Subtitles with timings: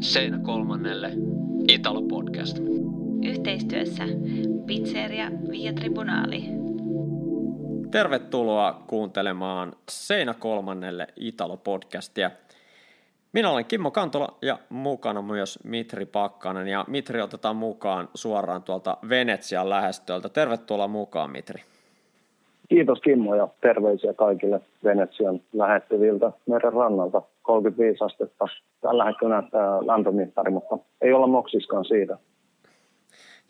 [0.00, 1.10] Seinä kolmannelle
[1.68, 2.58] Italo Podcast.
[3.24, 4.02] Yhteistyössä
[4.66, 6.44] Pizzeria Via Tribunali.
[7.90, 12.30] Tervetuloa kuuntelemaan Seinä kolmannelle Italo Podcastia.
[13.32, 18.96] Minä olen Kimmo Kantola ja mukana myös Mitri Pakkanen ja Mitri otetaan mukaan suoraan tuolta
[19.08, 20.28] Venetsian lähestöltä.
[20.28, 21.62] Tervetuloa mukaan Mitri.
[22.68, 27.22] Kiitos Kimmo ja terveisiä kaikille Venetsian lähettyviltä meren rannalta.
[27.46, 28.44] 35 astetta.
[28.80, 32.18] Tällä hetkellä näyttää lämpömittari, mutta ei olla moksiskaan siitä.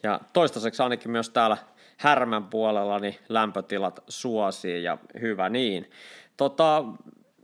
[0.02, 1.56] Ja toistaiseksi ainakin myös täällä
[1.96, 5.90] Härmän puolella niin lämpötilat suosii ja hyvä niin.
[6.36, 6.84] Tota,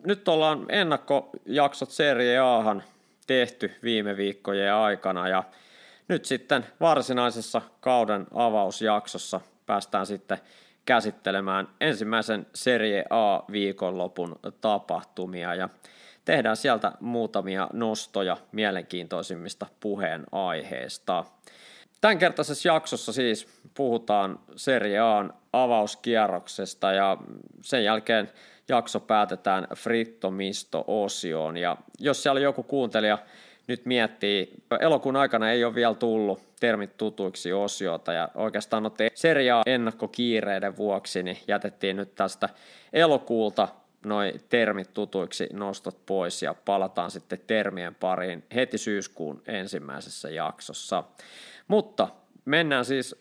[0.06, 2.82] nyt ollaan ennakkojaksot Serie Ahan
[3.26, 5.44] tehty viime viikkojen aikana ja
[6.08, 10.38] nyt sitten varsinaisessa kauden avausjaksossa päästään sitten
[10.86, 15.68] käsittelemään ensimmäisen Serie A-viikonlopun tapahtumia ja
[16.24, 21.24] tehdään sieltä muutamia nostoja mielenkiintoisimmista puheenaiheista.
[22.00, 27.16] Tämänkertaisessa jaksossa siis puhutaan Serie A:n avauskierroksesta ja
[27.62, 28.30] sen jälkeen
[28.68, 31.56] jakso päätetään Fritto-misto-osioon.
[31.56, 33.18] Ja jos siellä joku kuuntelija
[33.66, 39.62] nyt miettii, elokuun aikana ei ole vielä tullut termit tutuiksi osiota ja oikeastaan otti seriaa
[39.66, 42.48] ennakkokiireiden vuoksi, niin jätettiin nyt tästä
[42.92, 43.68] elokuulta
[44.04, 51.04] noin termit tutuiksi nostot pois ja palataan sitten termien pariin heti syyskuun ensimmäisessä jaksossa.
[51.68, 52.08] Mutta
[52.44, 53.16] mennään siis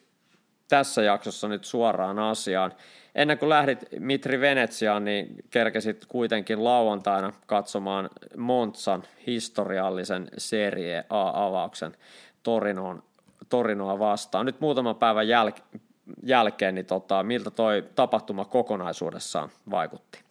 [0.68, 2.74] tässä jaksossa nyt suoraan asiaan.
[3.16, 11.96] Ennen kuin lähdit Mitri Venetsiaan, niin kerkesit kuitenkin lauantaina katsomaan Montsan historiallisen Serie A-avauksen
[12.44, 13.04] Torinoon,
[13.50, 14.46] Torinoa vastaan.
[14.46, 15.80] Nyt muutaman päivän jäl-
[16.24, 20.31] jälkeen, niin tota, miltä toi tapahtuma kokonaisuudessaan vaikutti?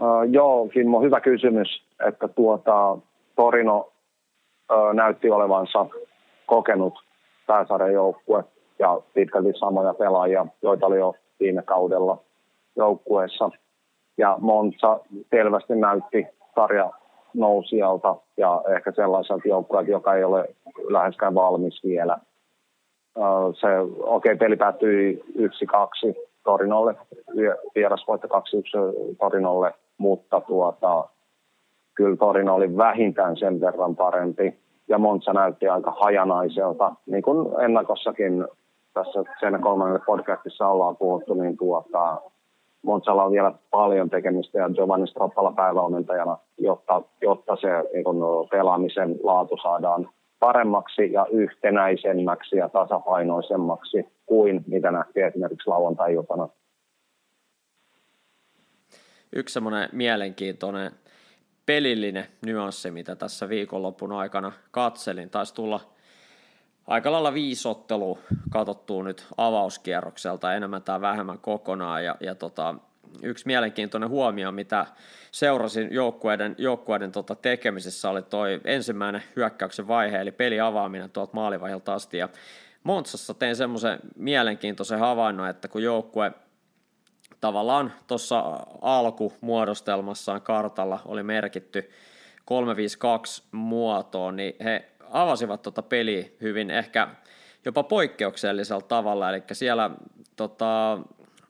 [0.00, 2.98] Uh, joo, Kimmo, hyvä kysymys, että tuota,
[3.36, 5.86] Torino uh, näytti olevansa
[6.46, 6.94] kokenut
[7.46, 8.44] pääsarjajoukkue
[8.78, 12.18] ja pitkälti samoja pelaajia, joita oli jo viime kaudella
[12.76, 13.50] joukkueessa.
[14.18, 15.00] Ja Monza
[15.30, 16.90] selvästi näytti sarja
[17.34, 20.54] nousijalta ja ehkä sellaiselta joukkueelta, joka ei ole
[20.88, 22.18] läheskään valmis vielä.
[23.60, 23.66] Se,
[23.98, 26.94] okei, okay, peli päättyi 1-2 Torinolle,
[27.74, 28.30] vierasvoitto 2-1
[29.18, 31.08] Torinolle, mutta tuota,
[31.94, 34.58] kyllä Torino oli vähintään sen verran parempi.
[34.88, 38.44] Ja Monza näytti aika hajanaiselta, niin kuin ennakossakin
[38.94, 42.20] tässä sen kolmannelle podcastissa ollaan puhuttu, niin tuota,
[42.82, 49.16] Montsalla on vielä paljon tekemistä ja Giovanni Stroppala päävalmentajana, jotta, jotta se niin kun, pelaamisen
[49.22, 50.08] laatu saadaan
[50.38, 56.48] paremmaksi ja yhtenäisemmäksi ja tasapainoisemmaksi kuin mitä nähtiin esimerkiksi lauantai-iltana.
[59.36, 60.92] Yksi semmoinen mielenkiintoinen
[61.66, 65.80] pelillinen nyanssi, mitä tässä viikonlopun aikana katselin, taisi tulla–
[66.86, 68.18] aika lailla viisi ottelua
[68.50, 72.74] katsottua nyt avauskierrokselta enemmän tai vähemmän kokonaan ja, ja tota,
[73.22, 74.86] yksi mielenkiintoinen huomio, mitä
[75.30, 81.94] seurasin joukkueiden, joukkueiden tota tekemisessä oli toi ensimmäinen hyökkäyksen vaihe, eli peli avaaminen tuolta maalivaihelta
[81.94, 82.18] asti.
[82.18, 82.28] Ja
[82.82, 86.32] Montsassa tein semmoisen mielenkiintoisen havainnon, että kun joukkue
[87.40, 91.90] tavallaan tuossa alkumuodostelmassaan kartalla oli merkitty
[92.44, 97.08] 352 muotoon, niin he avasivat tota peliä hyvin ehkä
[97.64, 99.90] jopa poikkeuksellisella tavalla, eli siellä
[100.36, 100.98] tota,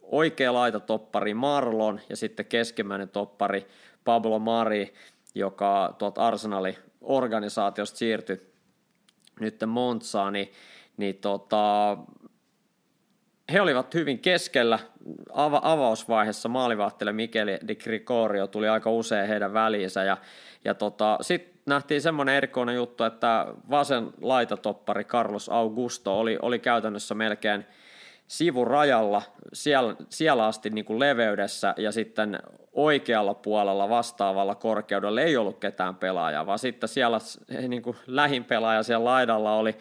[0.02, 3.66] oikea laita toppari Marlon ja sitten keskimmäinen toppari
[4.04, 4.94] Pablo Mari,
[5.34, 8.52] joka tuolta Arsenalin organisaatiosta siirtyi
[9.40, 10.52] nyt Montsaan, niin,
[10.96, 11.98] niin tota,
[13.52, 14.78] he olivat hyvin keskellä.
[15.30, 20.16] Ava- avausvaiheessa maalivahtille Michele Di Gregorio tuli aika usein heidän väliinsä ja,
[20.64, 27.14] ja tota, sitten nähtiin semmoinen erikoinen juttu, että vasen laitatoppari Carlos Augusto oli, oli käytännössä
[27.14, 27.66] melkein
[28.28, 32.38] sivurajalla siellä, siellä asti niin kuin leveydessä ja sitten
[32.72, 37.18] oikealla puolella vastaavalla korkeudella ei ollut ketään pelaajaa, vaan sitten siellä
[37.68, 39.76] niin kuin lähin pelaaja siellä laidalla oli,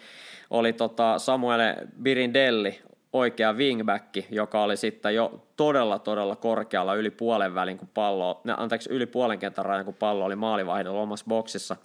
[0.50, 1.60] oli tota Samuel
[2.02, 2.80] Birindelli,
[3.18, 8.92] oikea wingback, joka oli sitten jo todella, todella korkealla yli puolen välin, kun pallo, anteeksi,
[8.92, 11.76] yli puolen kentän rajan, kun pallo oli maalivaihdella omassa boksissa.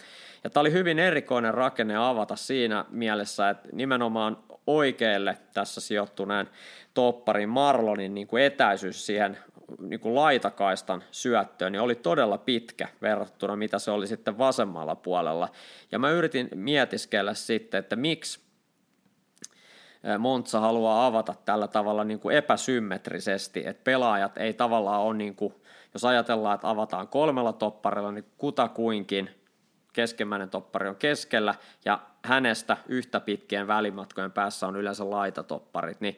[0.44, 4.38] Ja tämä oli hyvin erikoinen rakenne avata siinä mielessä, että nimenomaan
[4.68, 6.50] oikealle tässä sijoittuneen
[6.94, 9.38] topparin Marlonin niin kuin etäisyys siihen
[9.80, 15.50] niin kuin laitakaistan syöttöön niin oli todella pitkä verrattuna mitä se oli sitten vasemmalla puolella.
[15.92, 18.40] Ja mä yritin mietiskellä sitten, että miksi
[20.20, 25.54] Montsa haluaa avata tällä tavalla niin kuin epäsymmetrisesti, että pelaajat ei tavallaan ole, niin kuin,
[25.94, 29.30] jos ajatellaan, että avataan kolmella topparilla, niin kutakuinkin
[29.94, 31.56] keskimmäinen toppari on keskellä,
[31.86, 36.18] ja hänestä yhtä pitkien välimatkojen päässä on yleensä laitatopparit, niin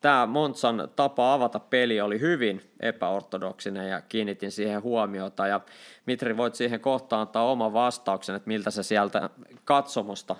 [0.00, 5.46] tämä Monsan tapa avata peli oli hyvin epäortodoksinen ja kiinnitin siihen huomiota.
[5.46, 5.60] Ja
[6.06, 9.30] Mitri voit siihen kohtaan antaa oman vastauksen, että miltä se sieltä
[9.64, 10.36] katsomosta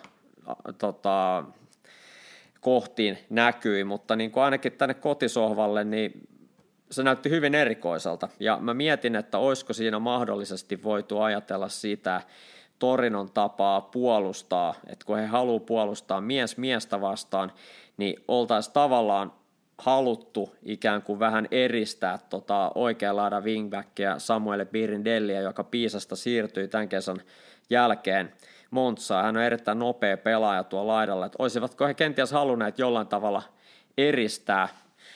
[0.79, 1.45] tota,
[2.63, 6.29] kohtiin näkyi, mutta niin kuin ainakin tänne kotisohvalle, niin
[6.91, 8.29] se näytti hyvin erikoiselta.
[8.41, 12.23] Ja mä mietin, että olisiko siinä mahdollisesti voitu ajatella sitä
[12.79, 17.53] Torinon tapaa puolustaa, että kun he haluaa puolustaa mies miestä vastaan,
[17.97, 19.33] niin oltaisiin tavallaan
[19.79, 26.89] haluttu ikään kuin vähän eristää tota oikean laidan wingbackia Samuel Birindelliä, joka Piisasta siirtyi tämän
[26.89, 27.17] kesän
[27.71, 28.33] jälkeen
[28.73, 29.23] Montsaa.
[29.23, 31.27] Hän on erittäin nopea pelaaja tuo laidalla.
[31.27, 33.43] Että olisivatko he kenties halunneet jollain tavalla
[33.99, 34.69] eristää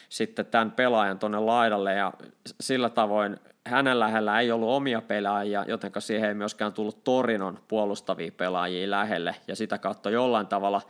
[0.08, 2.12] sitten tämän pelaajan tuonne laidalle ja
[2.60, 3.36] sillä tavoin
[3.66, 9.36] hänen lähellä ei ollut omia pelaajia, joten siihen ei myöskään tullut Torinon puolustavia pelaajia lähelle
[9.48, 10.82] ja sitä kautta jollain tavalla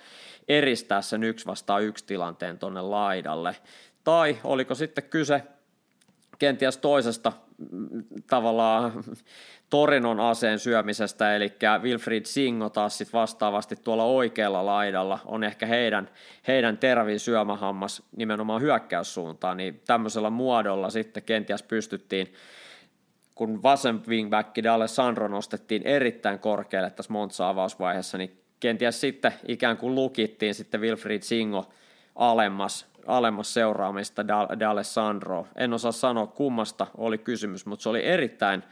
[0.48, 3.56] eristää sen yksi vastaan yksi tilanteen tuonne laidalle.
[4.04, 5.42] Tai oliko sitten kyse
[6.38, 7.32] kenties toisesta
[7.70, 8.92] mm, tavallaan
[9.70, 11.52] Torinon aseen syömisestä, eli
[11.82, 16.10] Wilfried Singo taas sit vastaavasti tuolla oikealla laidalla on ehkä heidän,
[16.46, 22.32] heidän terävin syömähammas nimenomaan hyökkäyssuuntaan, niin tämmöisellä muodolla sitten kenties pystyttiin
[23.36, 30.54] kun vasen wingback D'Alessandro nostettiin erittäin korkealle tässä Monza-avausvaiheessa, niin kenties sitten ikään kuin lukittiin
[30.54, 31.72] sitten Wilfried Singo
[32.14, 34.24] alemmas, alemmas seuraamista
[34.58, 35.46] D'Alessandro.
[35.56, 38.62] En osaa sanoa kummasta oli kysymys, mutta se oli erittäin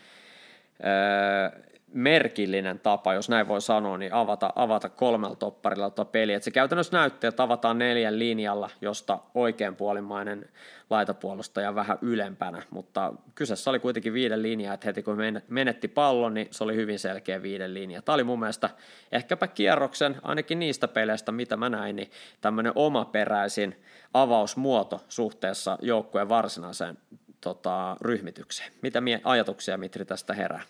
[1.94, 6.40] merkillinen tapa, jos näin voi sanoa, niin avata, avata kolmella topparilla tuota peliä.
[6.40, 10.48] se käytännössä näyttää, että avataan neljän linjalla, josta oikeanpuolimainen
[10.90, 15.18] laitapuolustaja vähän ylempänä, mutta kyseessä oli kuitenkin viiden linja, että heti kun
[15.48, 18.02] menetti pallon, niin se oli hyvin selkeä viiden linja.
[18.02, 18.70] Tämä oli mun mielestä
[19.12, 23.82] ehkäpä kierroksen, ainakin niistä peleistä, mitä mä näin, niin tämmöinen omaperäisin
[24.14, 26.98] avausmuoto suhteessa joukkueen varsinaiseen
[27.40, 28.72] tota, ryhmitykseen.
[28.82, 30.62] Mitä mie- ajatuksia Mitri tästä herää?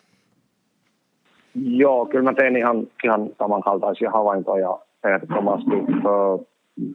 [1.55, 5.71] Joo, kyllä mä tein ihan, ihan samankaltaisia havaintoja ehdottomasti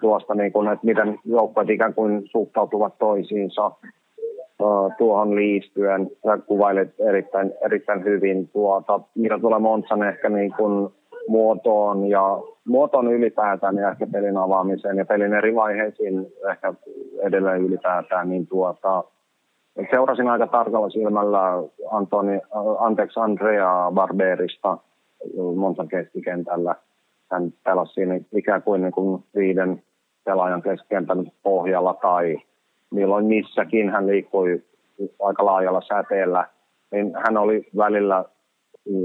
[0.01, 3.71] tuosta, niin kuin, että miten joukkueet ikään kuin suhtautuvat toisiinsa
[4.97, 6.09] tuohon liistyen.
[6.25, 10.89] Sä kuvailit erittäin, erittäin hyvin tuota, mitä tulee Montsan ehkä niin kuin
[11.27, 16.73] muotoon ja muotoon ylipäätään ja ehkä pelin avaamiseen ja pelin eri vaiheisiin ehkä
[17.21, 19.03] edelleen ylipäätään, niin tuota,
[19.89, 21.39] Seurasin aika tarkalla silmällä
[21.91, 22.41] Antoni,
[22.79, 24.77] anteeksi Andrea Barberista
[25.55, 26.75] monta keskikentällä.
[27.31, 29.83] Hän pelasi siinä ikään kuin, niin kuin viiden
[30.23, 32.37] pelaajan keskikentän pohjalla tai
[32.91, 34.63] milloin missäkin hän liikkui
[35.21, 36.47] aika laajalla säteellä.
[36.91, 38.25] Niin hän oli välillä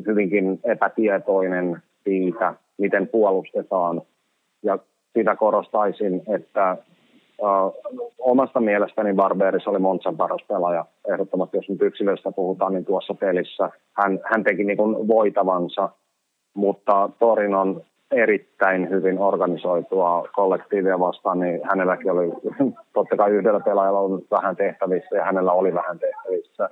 [0.06, 4.02] hyvinkin epätietoinen siitä, miten puolustetaan.
[4.62, 4.78] Ja
[5.18, 6.76] sitä korostaisin, että
[8.18, 10.84] omasta mielestäni Barberis oli Monsan paras pelaaja.
[11.12, 15.88] Ehdottomasti, jos nyt yksilöistä puhutaan, niin tuossa pelissä hän, hän teki niin kuin voitavansa,
[16.54, 22.32] mutta Torin on erittäin hyvin organisoitua kollektiivia vastaan, niin hänelläkin oli,
[22.94, 26.68] totta kai yhdellä pelaajalla on vähän tehtävissä ja hänellä oli vähän tehtävissä.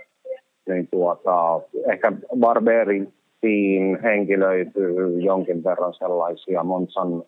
[0.69, 1.61] Niin tuota,
[1.93, 3.13] ehkä Barberin
[4.03, 7.23] henkilöityy jonkin verran sellaisia Monsan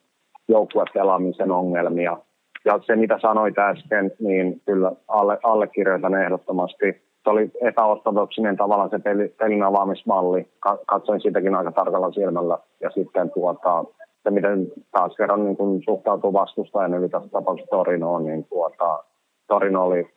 [0.48, 2.16] joukkuepelaamisen ongelmia,
[2.64, 7.02] ja se, mitä sanoit äsken, niin kyllä alle, allekirjoitan ehdottomasti.
[7.24, 10.46] Se oli epäortodoksinen tavallaan se peli, pelin avaamismalli.
[10.86, 12.58] Katsoin sitäkin aika tarkalla silmällä.
[12.80, 13.84] Ja sitten tuota,
[14.22, 19.04] se, miten taas kerran niin kun suhtautuu vastustajan, eli tässä tapauksessa Torinoon, niin tuota,
[19.48, 20.10] Torino oli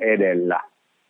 [0.00, 0.60] edellä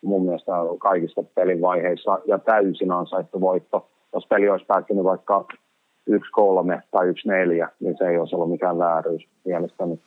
[0.04, 3.86] mun mielestä kaikista pelin vaiheissa ja täysin ansaittu voitto.
[4.14, 5.44] Jos peli olisi päättynyt vaikka
[6.10, 6.14] 1-3
[6.90, 7.12] tai
[7.66, 10.00] 1-4, niin se ei olisi ollut mikään vääryys mielestäni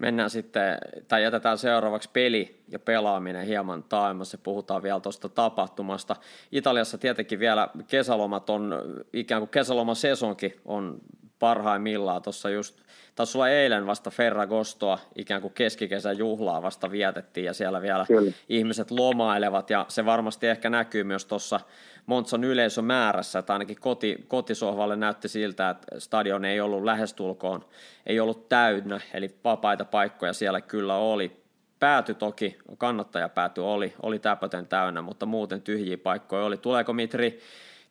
[0.00, 0.78] mennään sitten,
[1.08, 4.38] tai jätetään seuraavaksi peli ja pelaaminen hieman taimassa.
[4.38, 6.16] Puhutaan vielä tuosta tapahtumasta.
[6.52, 8.74] Italiassa tietenkin vielä kesälomat on,
[9.12, 11.00] ikään kuin kesälomasesonki on
[11.40, 12.22] parhaimmillaan.
[12.22, 12.80] Tuossa just,
[13.14, 18.32] taisi olla eilen vasta Ferragostoa, ikään kuin keskikesän juhlaa vasta vietettiin ja siellä vielä Kyllä.
[18.48, 21.60] ihmiset lomailevat ja se varmasti ehkä näkyy myös tuossa
[22.06, 27.64] Montson yleisömäärässä, että ainakin koti, kotisohvalle näytti siltä, että stadion ei ollut lähestulkoon,
[28.06, 31.40] ei ollut täynnä, eli vapaita paikkoja siellä kyllä oli.
[31.78, 36.56] Pääty toki, kannattajapääty oli, oli täpöten täynnä, mutta muuten tyhjiä paikkoja oli.
[36.56, 37.40] Tuleeko Mitri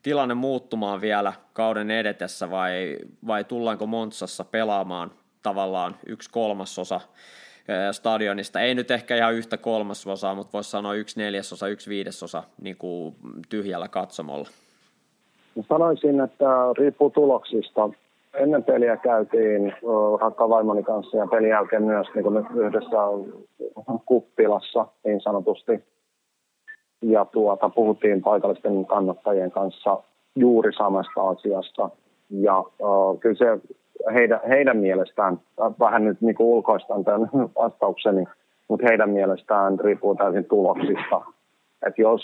[0.04, 5.12] tilanne muuttumaan vielä kauden edetessä vai, vai tullaanko Montsassa pelaamaan
[5.44, 7.02] tavallaan yksi kolmasosa
[7.92, 8.62] stadionista.
[8.62, 13.16] Ei nyt ehkä ihan yhtä kolmasosaa, mutta voisi sanoa yksi neljäsosa, yksi viidesosa niin kuin
[13.50, 14.48] tyhjällä katsomolla.
[15.70, 16.46] Sanoisin, että
[16.78, 17.90] riippuu tuloksista.
[18.34, 19.74] Ennen peliä käytiin
[20.22, 22.98] rakkaan vaimoni kanssa ja pelin jälkeen myös niin yhdessä
[24.06, 25.84] kuppilassa niin sanotusti.
[27.02, 30.04] Ja tuota, puhuttiin paikallisten kannattajien kanssa
[30.36, 31.90] juuri samasta asiasta.
[32.30, 33.46] Ja uh, kyllä se
[34.14, 35.40] heidän, heidän mielestään,
[35.80, 37.30] vähän nyt niin ulkoistan tämän
[37.62, 38.26] vastaukseni,
[38.68, 41.22] mutta heidän mielestään riippuu täysin tuloksista.
[41.88, 42.22] Että jos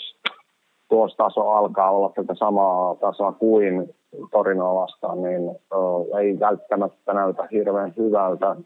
[0.88, 3.94] tuossa taso alkaa olla tätä samaa tasoa kuin
[4.30, 5.42] Torinoa vastaan, niin
[5.76, 8.56] uh, ei välttämättä näytä hirveän hyvältä.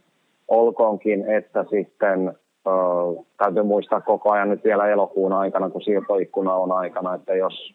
[0.48, 2.32] Olkoonkin, että sitten
[3.36, 7.74] täytyy muistaa koko ajan nyt vielä elokuun aikana, kun siirtoikkuna on aikana, että jos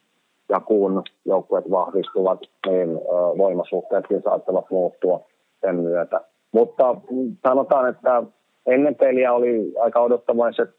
[0.49, 5.21] ja kun joukkueet vahvistuvat, niin uh, voimasuhteetkin saattavat muuttua
[5.61, 6.21] sen myötä.
[6.51, 6.95] Mutta
[7.43, 8.23] sanotaan, että
[8.65, 10.69] ennen peliä oli aika odottavaiset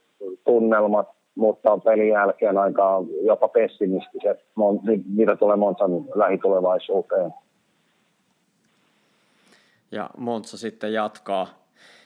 [0.45, 4.45] tunnelmat, mutta pelin jälkeen aika jopa pessimistiset,
[5.07, 7.35] mitä tulee Monsan lähitulevaisuuteen.
[9.91, 11.47] Ja Monza sitten jatkaa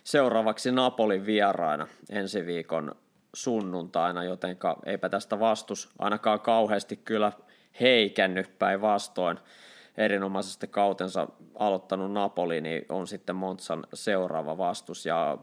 [0.04, 2.94] seuraavaksi Napolin vieraina ensi viikon
[3.34, 7.32] sunnuntaina, jotenka eipä tästä vastus ainakaan kauheasti kyllä
[7.80, 9.38] heikännyt päinvastoin
[9.96, 11.28] erinomaisesti kautensa
[11.58, 15.06] aloittanut Napoli, niin on sitten Montsan seuraava vastus.
[15.06, 15.38] Ja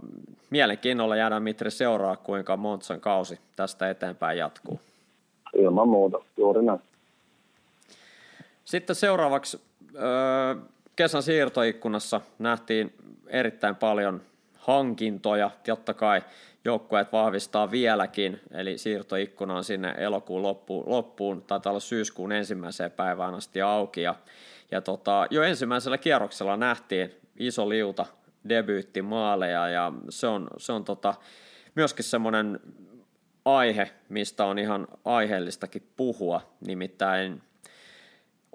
[0.49, 4.79] mielenkiinnolla jäädään Mitri seuraa, kuinka Montsan kausi tästä eteenpäin jatkuu.
[5.55, 6.81] Ilman muuta, juuri näin.
[8.65, 9.61] Sitten seuraavaksi
[10.95, 12.93] kesän siirtoikkunassa nähtiin
[13.27, 14.21] erittäin paljon
[14.67, 15.51] hankintoja.
[15.65, 16.21] Totta kai
[16.65, 23.33] joukkueet vahvistaa vieläkin, eli siirtoikkuna on sinne elokuun loppuun, loppuun taitaa olla syyskuun ensimmäiseen päivään
[23.33, 24.01] asti auki.
[24.01, 24.15] Ja,
[24.71, 28.05] ja tota, jo ensimmäisellä kierroksella nähtiin iso liuta
[28.49, 31.13] debyyttimaaleja, ja se on, se on tota,
[31.75, 32.59] myöskin semmoinen
[33.45, 37.41] aihe, mistä on ihan aiheellistakin puhua, nimittäin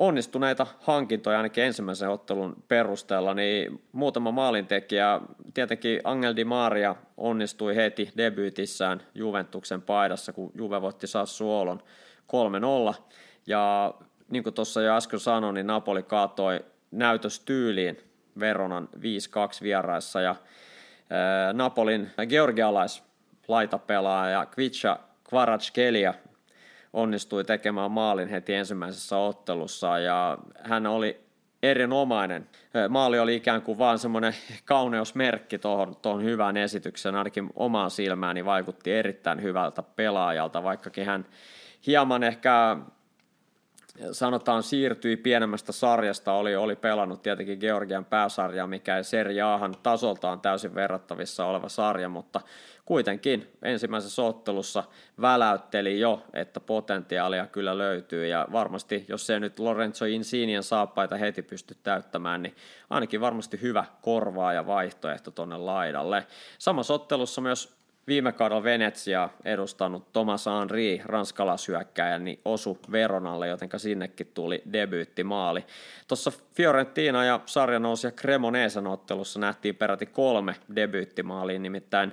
[0.02, 5.20] onnistuneita hankintoja ainakin ensimmäisen ottelun perusteella, niin muutama maalintekijä,
[5.54, 11.82] tietenkin Angel Di Maria onnistui heti debyytissään Juventuksen paidassa, kun Juve voitti Sassuolon
[12.92, 12.94] 3-0,
[13.46, 13.94] ja
[14.30, 17.98] niin kuin tuossa jo äsken sanoin, niin Napoli kaatoi näytöstyyliin
[18.40, 19.00] Veronan 5-2
[19.62, 20.36] vieraissa, ja
[21.52, 23.02] Napolin georgialais
[23.48, 26.14] laitapelaaja Kvitsa Kvaratskhelia
[26.92, 31.20] onnistui tekemään maalin heti ensimmäisessä ottelussa ja hän oli
[31.62, 32.48] erinomainen.
[32.88, 34.34] Maali oli ikään kuin vaan semmoinen
[34.64, 41.26] kauneusmerkki tuohon, tuohon hyvään esitykseen, ainakin omaan silmääni vaikutti erittäin hyvältä pelaajalta, vaikkakin hän
[41.86, 42.76] hieman ehkä
[44.12, 50.40] sanotaan siirtyi pienemmästä sarjasta, oli, oli pelannut tietenkin Georgian pääsarja, mikä ei Serie Ahan tasoltaan
[50.40, 52.40] täysin verrattavissa oleva sarja, mutta
[52.84, 54.84] kuitenkin ensimmäisessä ottelussa
[55.20, 61.42] väläytteli jo, että potentiaalia kyllä löytyy ja varmasti, jos se nyt Lorenzo Insignien saappaita heti
[61.42, 62.56] pysty täyttämään, niin
[62.90, 66.26] ainakin varmasti hyvä korvaa ja vaihtoehto tuonne laidalle.
[66.58, 74.30] Samassa ottelussa myös viime kaudella Venetsia edustanut Thomas Henry, ranskalaishyökkäjä, niin osu Veronalle, jotenka sinnekin
[74.34, 75.66] tuli debyyttimaali.
[76.08, 82.12] Tuossa Fiorentina ja sarjanousia Cremonesan ottelussa nähtiin peräti kolme debyyttimaalia, nimittäin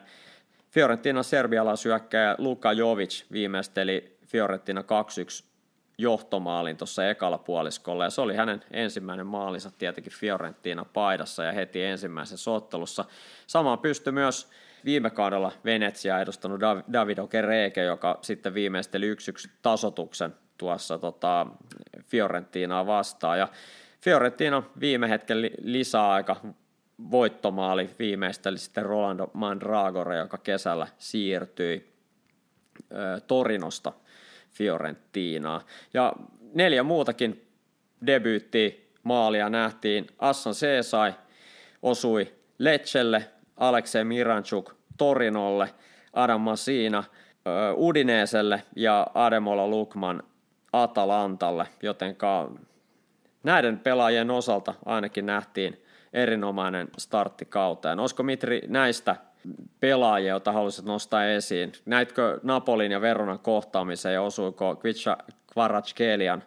[0.71, 5.49] Fiorentina serbialaisyökkäjä Luka Jovic viimeisteli Fiorentina 2-1
[5.97, 11.83] johtomaalin tuossa ekalla puoliskolla, ja se oli hänen ensimmäinen maalinsa tietenkin Fiorentina paidassa ja heti
[11.83, 13.05] ensimmäisessä ottelussa.
[13.47, 14.49] Samaan pystyi myös
[14.85, 16.61] viime kaudella Venetsia edustanut
[16.93, 19.15] Davido Kereke, joka sitten viimeisteli 1-1
[19.61, 21.47] tasotuksen tuossa tota,
[22.05, 23.39] Fiorentinaa vastaan.
[23.39, 23.47] Ja
[24.01, 26.35] Fiorentina viime hetken lisäaika
[27.11, 31.93] voittomaali viimeisteli sitten Rolando Mandragora, joka kesällä siirtyi
[32.91, 33.93] ö, Torinosta
[34.51, 35.61] Fiorentinaa.
[35.93, 36.13] Ja
[36.53, 37.47] neljä muutakin
[38.05, 38.69] debyyttiä
[39.03, 40.07] maalia nähtiin.
[40.19, 41.13] Assan Seesai
[41.81, 43.29] osui Lecelle,
[43.59, 45.69] Aleksei Miranchuk Torinolle,
[46.13, 47.03] Adam Masina
[47.75, 50.23] Udineeselle ja Ademola Lukman
[50.73, 52.15] Atalantalle, joten
[53.43, 57.99] näiden pelaajien osalta ainakin nähtiin erinomainen startti kauteen.
[57.99, 59.15] Olisiko Mitri näistä
[59.79, 61.71] pelaajia, joita haluaisit nostaa esiin?
[61.85, 65.17] Näitkö Napolin ja Veronan kohtaamisen ja osuiko Kvitsa
[65.53, 66.43] Kvaratskelian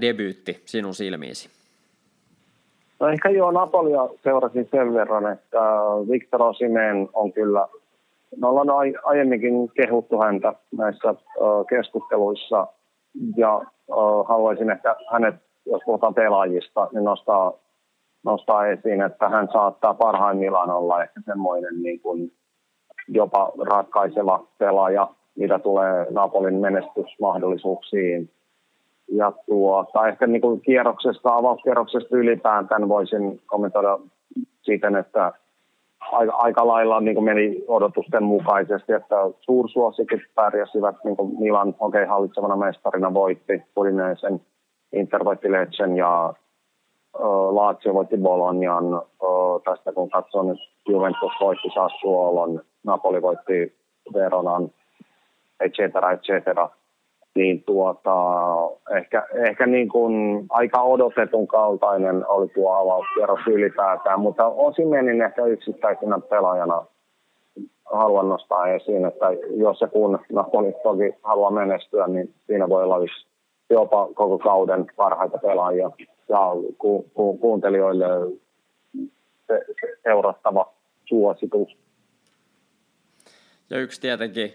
[0.00, 1.57] debyytti sinun silmiisi?
[3.00, 5.60] No ehkä joo, Napolia seurasin sen verran, että
[6.10, 7.68] Victor Osimen on kyllä,
[8.36, 8.68] me ollaan
[9.04, 11.14] aiemminkin kehuttu häntä näissä
[11.68, 12.66] keskusteluissa
[13.36, 13.62] ja
[14.28, 15.34] haluaisin ehkä hänet,
[15.66, 17.52] jos puhutaan pelaajista, niin nostaa,
[18.24, 22.32] nostaa esiin, että hän saattaa parhaimmillaan olla ehkä semmoinen niin kuin
[23.08, 28.30] jopa ratkaiseva pelaaja, mitä tulee Napolin menestysmahdollisuuksiin.
[29.08, 33.98] Ja tuota, ehkä niin kuin kierroksesta, avauskierroksesta ylipäätään voisin kommentoida
[34.62, 35.32] siten, että
[36.12, 42.02] aika, aika lailla niin kuin meni odotusten mukaisesti, että suursuosikit pärjäsivät, niin kuin Milan okei
[42.02, 44.40] okay, hallitsevana mestarina voitti Pudineisen,
[44.92, 46.34] Inter voitti Lecen ja
[47.18, 48.84] uh, Lazio voitti Bolognan.
[49.22, 53.76] Uh, tästä kun katsoo nyt Juventus voitti Sassuolon, Napoli voitti
[54.14, 54.70] Veronan,
[55.60, 56.70] et cetera, et cetera
[57.34, 58.14] niin tuota,
[58.96, 65.44] ehkä, ehkä niin kuin aika odotetun kaltainen oli tuo avauskierros ylipäätään, mutta osin menin ehkä
[65.44, 66.86] yksittäisenä pelaajana
[67.84, 72.98] haluan nostaa esiin, että jos ja kun Napoli toki haluaa menestyä, niin siinä voi olla
[73.70, 75.90] jopa koko kauden parhaita pelaajia
[76.28, 76.38] ja
[76.78, 78.06] ku, ku, kuuntelijoille
[79.46, 80.72] se, se seurattava
[81.04, 81.76] suositus.
[83.70, 84.52] Ja yksi tietenkin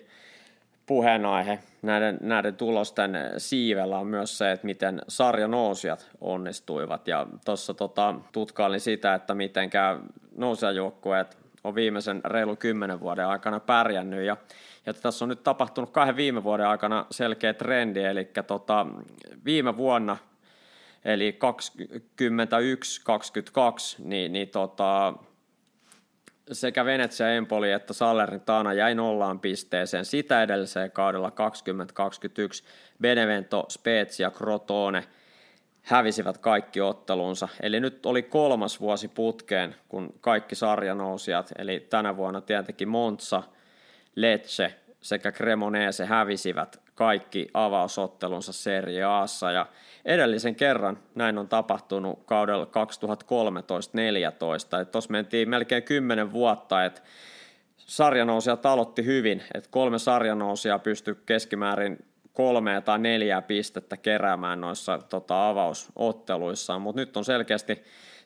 [0.85, 7.07] puheenaihe näiden, näiden tulosten siivellä on myös se, että miten sarjanousijat onnistuivat.
[7.07, 9.69] Ja tuossa tota, tutkailin sitä, että miten
[10.37, 14.25] nousijajoukkueet on viimeisen reilu kymmenen vuoden aikana pärjännyt.
[14.25, 14.37] Ja,
[14.85, 18.87] ja tässä on nyt tapahtunut kahden viime vuoden aikana selkeä trendi, eli tota,
[19.45, 20.17] viime vuonna
[21.05, 21.37] eli
[23.99, 25.13] 21-22, niin, niin tota,
[26.51, 30.05] sekä Venetsia Empoli että Salernitana jäi nollaan pisteeseen.
[30.05, 32.63] Sitä edelliseen kaudella 2021
[33.01, 35.03] Benevento, Spezia, Crotone
[35.81, 37.47] hävisivät kaikki ottelunsa.
[37.61, 43.43] Eli nyt oli kolmas vuosi putkeen, kun kaikki sarjanousijat, eli tänä vuonna tietenkin Monza,
[44.15, 49.65] Lecce sekä Cremonese hävisivät kaikki avausottelunsa Serie Aassa ja
[50.05, 52.69] edellisen kerran näin on tapahtunut kaudella 2013-2014.
[54.91, 57.01] Tuossa mentiin melkein 10 vuotta, että
[57.77, 61.97] sarjanousijat aloitti hyvin, että kolme sarjanousia pystyi keskimäärin
[62.33, 67.83] kolmea tai neljää pistettä keräämään noissa tota, avausotteluissa, mutta nyt on selkeästi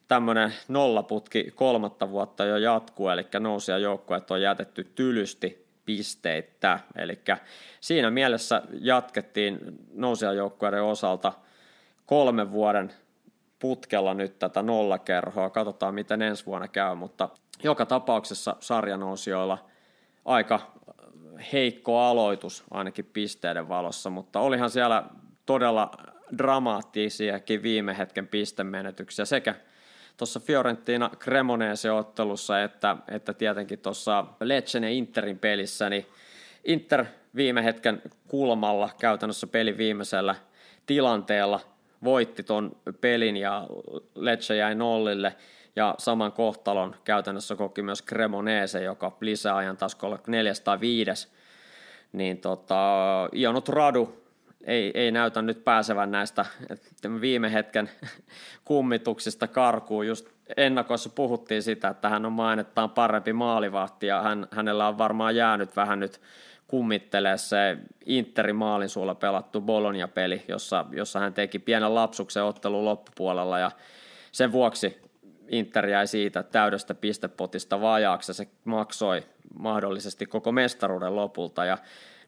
[0.07, 6.79] tämmöinen nollaputki kolmatta vuotta jo jatkuu, eli nousia joukkueet on jätetty tylysti pisteitä.
[6.95, 7.19] Eli
[7.81, 9.59] siinä mielessä jatkettiin
[9.93, 11.33] nousijajoukkueiden osalta
[12.05, 12.93] kolmen vuoden
[13.59, 15.49] putkella nyt tätä nollakerhoa.
[15.49, 17.29] Katsotaan, miten ensi vuonna käy, mutta
[17.63, 19.65] joka tapauksessa sarjanousijoilla
[20.25, 20.59] aika
[21.53, 25.03] heikko aloitus ainakin pisteiden valossa, mutta olihan siellä
[25.45, 25.91] todella
[26.37, 29.55] dramaattisiakin viime hetken pistemenetyksiä sekä
[30.17, 36.05] tuossa Fiorentina Cremonese-ottelussa, että, että tietenkin tuossa Lecce ja Interin pelissä, niin
[36.63, 40.35] Inter viime hetken kulmalla käytännössä pelin viimeisellä
[40.85, 41.59] tilanteella
[42.03, 43.67] voitti ton pelin ja
[44.15, 45.35] Lecce jäi nollille
[45.75, 51.27] ja saman kohtalon käytännössä koki myös Cremonese, joka lisäajan taskolla 405.
[52.11, 52.75] Niin tota,
[53.35, 54.26] Ionut Radu
[54.67, 56.45] ei, ei näytä nyt pääsevän näistä
[57.21, 57.89] viime hetken
[58.65, 60.07] kummituksista karkuun.
[60.07, 65.35] Just ennakoissa puhuttiin sitä, että hän on mainettaan parempi maalivahti ja hän, hänellä on varmaan
[65.35, 66.21] jäänyt vähän nyt
[66.67, 73.59] kummittelee se Interin maalin suulla pelattu Bologna-peli, jossa, jossa hän teki pienen lapsuksen ottelun loppupuolella
[73.59, 73.71] ja
[74.31, 75.01] sen vuoksi
[75.47, 79.23] Inter jäi siitä täydestä pistepotista vajaaksi ja se maksoi
[79.59, 81.77] mahdollisesti koko mestaruuden lopulta ja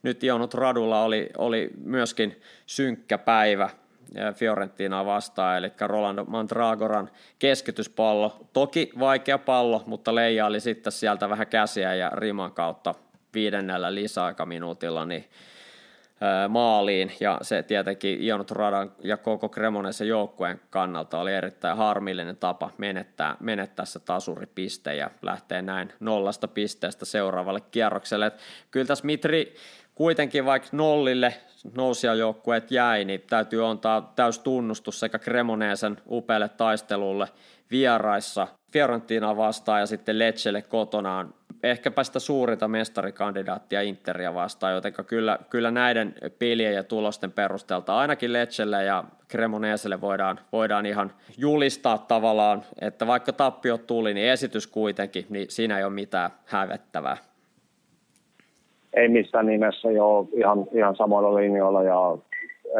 [0.04, 3.70] nyt Ionut Radulla oli, oli myöskin synkkä päivä
[4.34, 7.10] Fiorentinaa vastaan, eli Rolando Mandragoran
[7.40, 8.48] keskityspallo.
[8.54, 12.96] Toki vaikea pallo, mutta leijaili sitten sieltä vähän käsiä ja riman kautta
[13.34, 15.26] viidennellä lisäaikaminuutilla niin
[16.50, 22.72] maaliin, ja se tietenkin Ionut Radan ja koko Cremonesen joukkueen kannalta oli erittäin harmillinen tapa
[22.78, 28.26] menettää, menettää se tasuripiste ja lähtee näin nollasta pisteestä seuraavalle kierrokselle.
[28.26, 28.40] Et
[28.72, 29.56] kyllä tässä Mitri
[30.00, 31.34] kuitenkin vaikka nollille
[31.76, 37.28] nousijajoukkueet jäi, niin täytyy antaa täys tunnustus sekä Cremoneesen upealle taistelulle
[37.72, 41.34] vieraissa Fiorentina vastaan ja sitten Lecelle kotonaan.
[41.64, 48.34] Ehkäpä sitä suurinta mestarikandidaattia Interia vastaan, joten kyllä, kyllä näiden pelien ja tulosten perusteelta ainakin
[48.34, 55.26] Lecelle ja Cremoneeselle voidaan, voidaan ihan julistaa tavallaan, että vaikka tappio tuli, niin esitys kuitenkin,
[55.30, 57.18] niin siinä ei ole mitään hävettävää
[59.00, 62.18] ei missään nimessä jo ihan, ihan samoilla linjoilla ja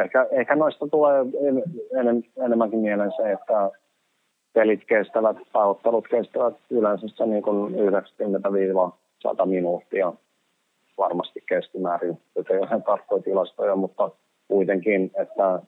[0.04, 1.62] ehkä, ehkä noista tulee en,
[2.08, 3.70] en, enemmänkin mieleen se, että
[4.52, 10.12] pelit kestävät tai ottelut kestävät yleensä se niin kuin 90-100 minuuttia
[10.98, 12.18] varmasti keskimäärin.
[12.36, 14.10] Nyt ei ole tarkkoja tilastoja, mutta
[14.48, 15.62] kuitenkin, että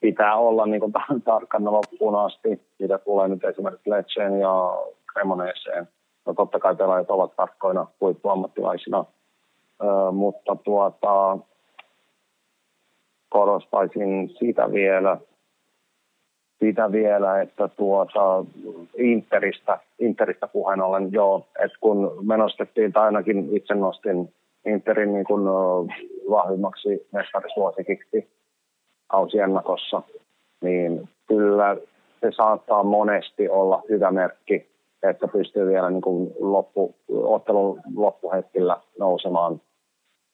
[0.00, 0.92] pitää olla niin kuin
[1.24, 5.88] tarkkana loppuun asti, mitä tulee nyt esimerkiksi Leceen ja Cremoneeseen.
[6.26, 9.04] No totta kai pelaajat ovat tarkkoina huippuammattilaisina,
[10.12, 11.38] mutta tuota,
[13.28, 15.18] korostaisin sitä vielä,
[16.58, 18.44] sitä vielä, että tuota,
[18.98, 24.34] Interistä, Interistä puheen ollen, joo, että kun me nostettiin, tai ainakin itse nostin
[24.66, 25.42] Interin niin kuin,
[26.30, 28.28] vahvimmaksi mestarisuosikiksi
[29.06, 30.02] kausiennakossa,
[30.62, 31.76] niin kyllä
[32.20, 34.73] se saattaa monesti olla hyvä merkki,
[35.10, 39.60] että pystyy vielä niin kuin loppu, ottelun loppuhetkillä nousemaan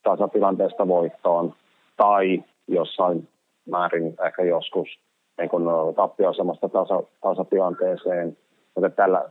[0.03, 1.55] tasatilanteesta voittoon
[1.97, 3.29] tai jossain
[3.71, 4.89] määrin ehkä joskus
[5.39, 5.65] niin kuin
[5.97, 8.37] tappioasemasta tasa, tasatilanteeseen,
[8.75, 9.25] mutta tällä,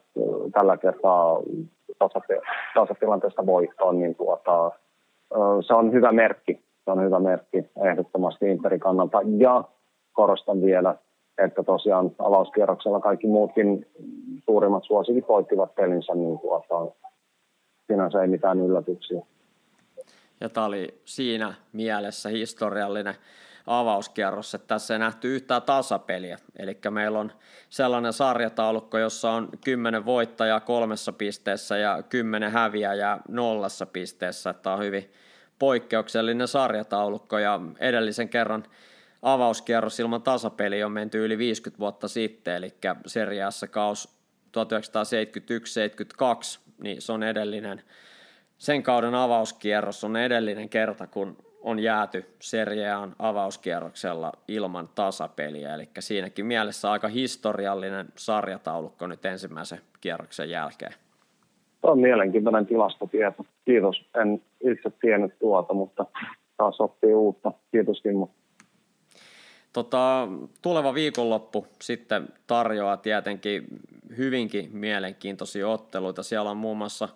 [0.51, 1.39] tällä kertaa
[2.73, 4.71] tasatilanteesta voittoon, niin tuota,
[5.67, 6.59] se on hyvä merkki.
[6.85, 9.21] Se on hyvä merkki ehdottomasti Interin kannalta.
[9.37, 9.63] Ja
[10.13, 10.95] korostan vielä,
[11.45, 13.87] että tosiaan avauskierroksella kaikki muutkin
[14.45, 16.95] suurimmat suosikit voittivat pelinsä, niin tuota,
[17.87, 19.21] sinänsä ei mitään yllätyksiä.
[20.41, 23.15] Ja tämä oli siinä mielessä historiallinen
[23.67, 26.37] avauskierros, että tässä ei nähty yhtään tasapeliä.
[26.59, 27.31] Eli meillä on
[27.69, 34.53] sellainen sarjataulukko, jossa on kymmenen voittajaa kolmessa pisteessä ja kymmenen häviäjää nollassa pisteessä.
[34.53, 35.11] Tämä on hyvin
[35.59, 38.63] poikkeuksellinen sarjataulukko ja edellisen kerran
[39.21, 42.73] avauskierros ilman tasapeli on menty yli 50 vuotta sitten, eli
[43.05, 44.49] seriassa kaus 1971-72,
[46.83, 47.81] niin se on edellinen,
[48.57, 56.45] sen kauden avauskierros on edellinen kerta, kun on jääty seriaan avauskierroksella ilman tasapeliä, eli siinäkin
[56.45, 60.93] mielessä aika historiallinen sarjataulukko nyt ensimmäisen kierroksen jälkeen.
[61.81, 63.45] Tuo on mielenkiintoinen tilastotieto.
[63.65, 64.09] Kiitos.
[64.21, 66.05] En itse tiennyt tuota, mutta
[66.57, 67.51] taas oppii uutta.
[67.71, 68.29] Kiitos Kimmo.
[69.73, 70.27] Tota,
[70.61, 73.67] tuleva viikonloppu sitten tarjoaa tietenkin
[74.17, 76.23] hyvinkin mielenkiintoisia otteluita.
[76.23, 77.09] Siellä on muun muassa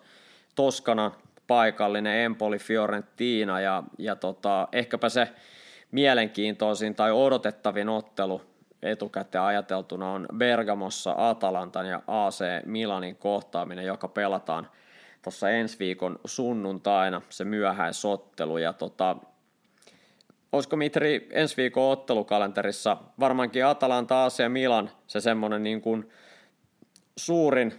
[0.54, 1.12] Toskana
[1.46, 5.28] paikallinen Empoli Fiorentina ja, ja tota, ehkäpä se
[5.90, 8.40] mielenkiintoisin tai odotettavin ottelu
[8.82, 14.68] etukäteen ajateltuna on Bergamossa Atalantan ja AC Milanin kohtaaminen, joka pelataan
[15.22, 18.58] tuossa ensi viikon sunnuntaina, se myöhäisottelu.
[18.58, 19.16] Ja tota,
[20.54, 26.08] olisiko Mitri ensi viikon ottelukalenterissa varmaankin Atalanta, AC Milan se semmoinen niin kuin
[27.16, 27.72] suurin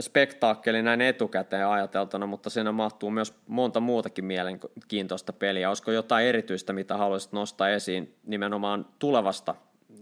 [0.00, 5.68] spektaakkeli näin etukäteen ajateltuna, mutta siinä mahtuu myös monta muutakin mielenkiintoista peliä.
[5.68, 9.54] Olisiko jotain erityistä, mitä haluaisit nostaa esiin nimenomaan tulevasta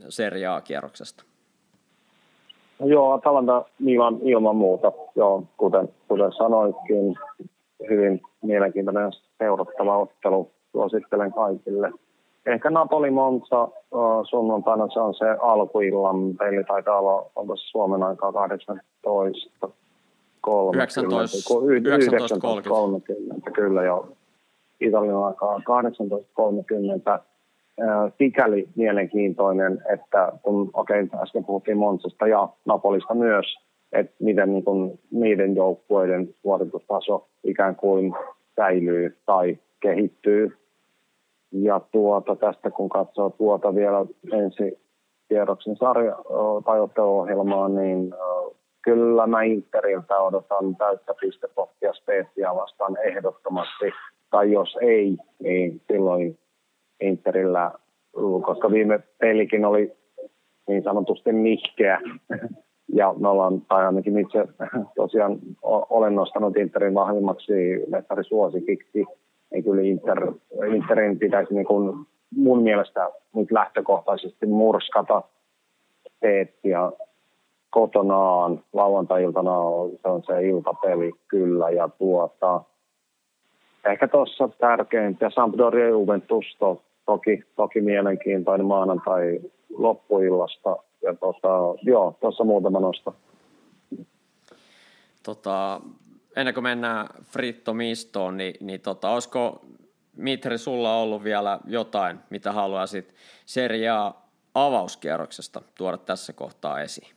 [0.09, 1.25] seriaa-kierroksesta?
[2.79, 4.93] No joo, Atalanta Milan ilman muuta.
[5.17, 7.15] Joo, kuten, kuten sanoitkin,
[7.89, 10.51] hyvin mielenkiintoinen seurattava ottelu.
[10.73, 11.93] Suosittelen kaikille.
[12.47, 13.69] Ehkä Napoli Monza
[14.31, 19.61] sunnuntaina se on se alkuillan peli, taitaa olla, onko se Suomen aikaa 18
[21.69, 23.51] 19, 19, 30.
[23.51, 24.09] Kyllä joo.
[24.81, 27.23] Italian aikaa 18.30
[28.19, 33.47] sikäli mielenkiintoinen, että kun okei, okay, äsken puhuttiin Monsasta ja Napolista myös,
[33.93, 38.15] että miten niin kun, niiden joukkueiden suoritustaso ikään kuin
[38.57, 40.60] säilyy tai kehittyy.
[41.53, 44.79] Ja tuota, tästä kun katsoo tuota vielä ensi
[45.29, 46.19] kierroksen sarja-
[46.65, 48.15] tai otteluohjelmaa, niin
[48.83, 53.93] kyllä mä Interiltä odotan täyttä pistepottia Spezia vastaan ehdottomasti.
[54.31, 56.39] Tai jos ei, niin silloin
[57.01, 57.73] Interillä,
[58.45, 59.93] koska viime pelikin oli
[60.69, 62.01] niin sanotusti nihkeä.
[62.95, 64.49] Ja me ollaan, tai ainakin itse
[64.97, 65.39] tosiaan
[65.91, 67.53] olen nostanut Interin vahvimmaksi
[67.89, 69.05] mestarisuosikiksi,
[69.51, 70.33] niin kyllä Inter,
[70.75, 75.23] Interin pitäisi niin kuin mun mielestä nyt lähtökohtaisesti murskata
[76.21, 76.93] Peettiä
[77.71, 79.57] kotonaan lauantai-iltana
[80.03, 82.63] se on se iltapeli kyllä ja tuota,
[83.85, 89.41] ehkä tuossa tärkeintä Sampdoria Juventus to, toki, toki mielenkiintoinen maanantai
[89.79, 90.77] loppuillasta.
[91.03, 91.49] Ja tota,
[91.83, 93.15] joo, tuossa muutama nosto.
[95.25, 95.81] Tota,
[96.37, 99.61] ennen kuin mennään Fritto Mistoon, niin, niin tota, olisiko
[100.17, 103.15] Mitri sulla ollut vielä jotain, mitä haluaisit
[103.47, 107.09] seriaa avauskierroksesta tuoda tässä kohtaa esiin?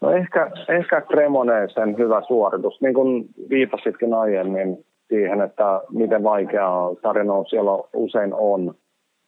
[0.00, 2.80] No ehkä, ehkä Cremonesen hyvä suoritus.
[2.80, 8.74] Niin kuin viitasitkin aiemmin, siihen, että miten vaikeaa sarjanous siellä usein on.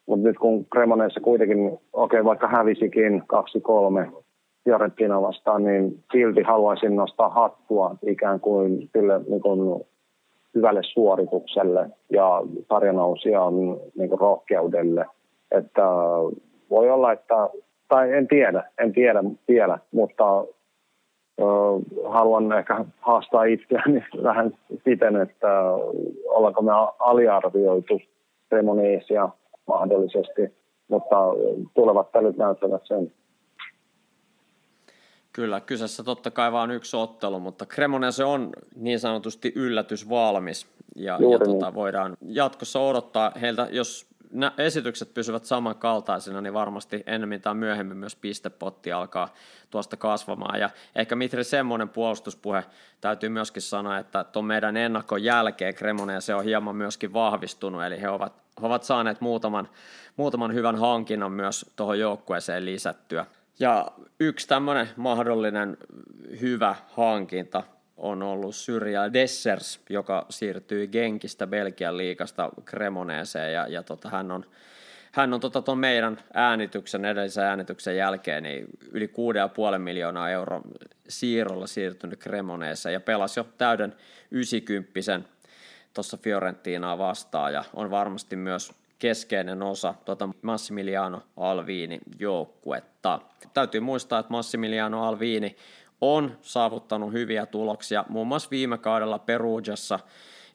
[0.06, 4.22] Mutta nyt kun Cremonessa kuitenkin, okei okay, vaikka hävisikin 2-3
[4.64, 9.84] Fiorentina vastaan, niin silti haluaisin nostaa hattua ikään kuin sille niin kuin
[10.54, 13.54] hyvälle suoritukselle ja sarjanousijan
[13.98, 15.06] niin kuin rohkeudelle.
[15.50, 15.82] Että
[16.70, 17.48] voi olla, että,
[17.88, 20.44] tai en tiedä, en tiedä vielä, mutta
[22.08, 24.52] haluan ehkä haastaa itseäni vähän
[24.84, 25.62] siten, että
[26.28, 28.00] ollaanko me aliarvioitu
[28.48, 29.28] Cremonesia
[29.66, 30.54] mahdollisesti,
[30.88, 31.16] mutta
[31.74, 33.12] tulevat pelit näyttävät sen.
[35.32, 40.66] Kyllä, kyseessä totta kai vain yksi ottelu, mutta Cremonese on niin sanotusti yllätys valmis
[40.96, 41.40] ja, ja niin.
[41.44, 47.96] tota, voidaan jatkossa odottaa heiltä, jos nämä esitykset pysyvät samankaltaisina, niin varmasti ennemmin tai myöhemmin
[47.96, 49.34] myös pistepotti alkaa
[49.70, 50.60] tuosta kasvamaan.
[50.60, 52.64] Ja ehkä Mitri semmoinen puolustuspuhe
[53.00, 58.00] täytyy myöskin sanoa, että tuon meidän ennakon jälkeen Cremoneen se on hieman myöskin vahvistunut, eli
[58.00, 59.68] he ovat, he ovat saaneet muutaman,
[60.16, 63.26] muutaman hyvän hankinnan myös tuohon joukkueeseen lisättyä.
[63.58, 63.88] Ja
[64.20, 65.76] yksi tämmöinen mahdollinen
[66.40, 67.62] hyvä hankinta
[67.96, 73.52] on ollut Syrja Dessers, joka siirtyi Genkistä Belgian liikasta Cremoneeseen.
[73.52, 74.44] Ja, ja tota, hän on
[75.12, 79.06] hän on tota ton meidän äänityksen, edellisen äänityksen jälkeen niin yli
[79.72, 80.62] 6,5 miljoonaa euro
[81.08, 83.94] siirrolla siirtynyt Cremoneeseen ja pelasi jo täyden
[84.30, 85.20] 90
[85.94, 87.52] tuossa Fiorentinaa vastaan.
[87.52, 93.20] Ja on varmasti myös keskeinen osa tuota Massimiliano Alviini joukkuetta.
[93.54, 95.56] Täytyy muistaa, että Massimiliano Alviini
[96.00, 99.98] on saavuttanut hyviä tuloksia, muun muassa viime kaudella Perugiassa,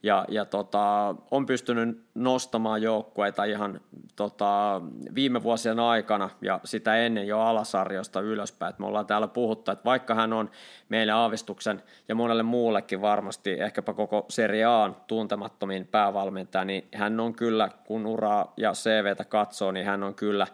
[0.04, 3.82] ja, ja tota, on pystynyt nostamaan joukkueita ihan
[4.16, 4.82] tota,
[5.16, 8.70] viime vuosien aikana ja sitä ennen jo alasarjosta ylöspäin.
[8.70, 10.50] Et me ollaan täällä puhuttu, että vaikka hän on
[10.90, 17.34] meille aavistuksen ja monelle muullekin varmasti ehkäpä koko Serie A tuntemattomin päävalmentaja, niin hän on
[17.34, 20.48] kyllä, kun uraa ja CVtä katsoo, niin hän on kyllä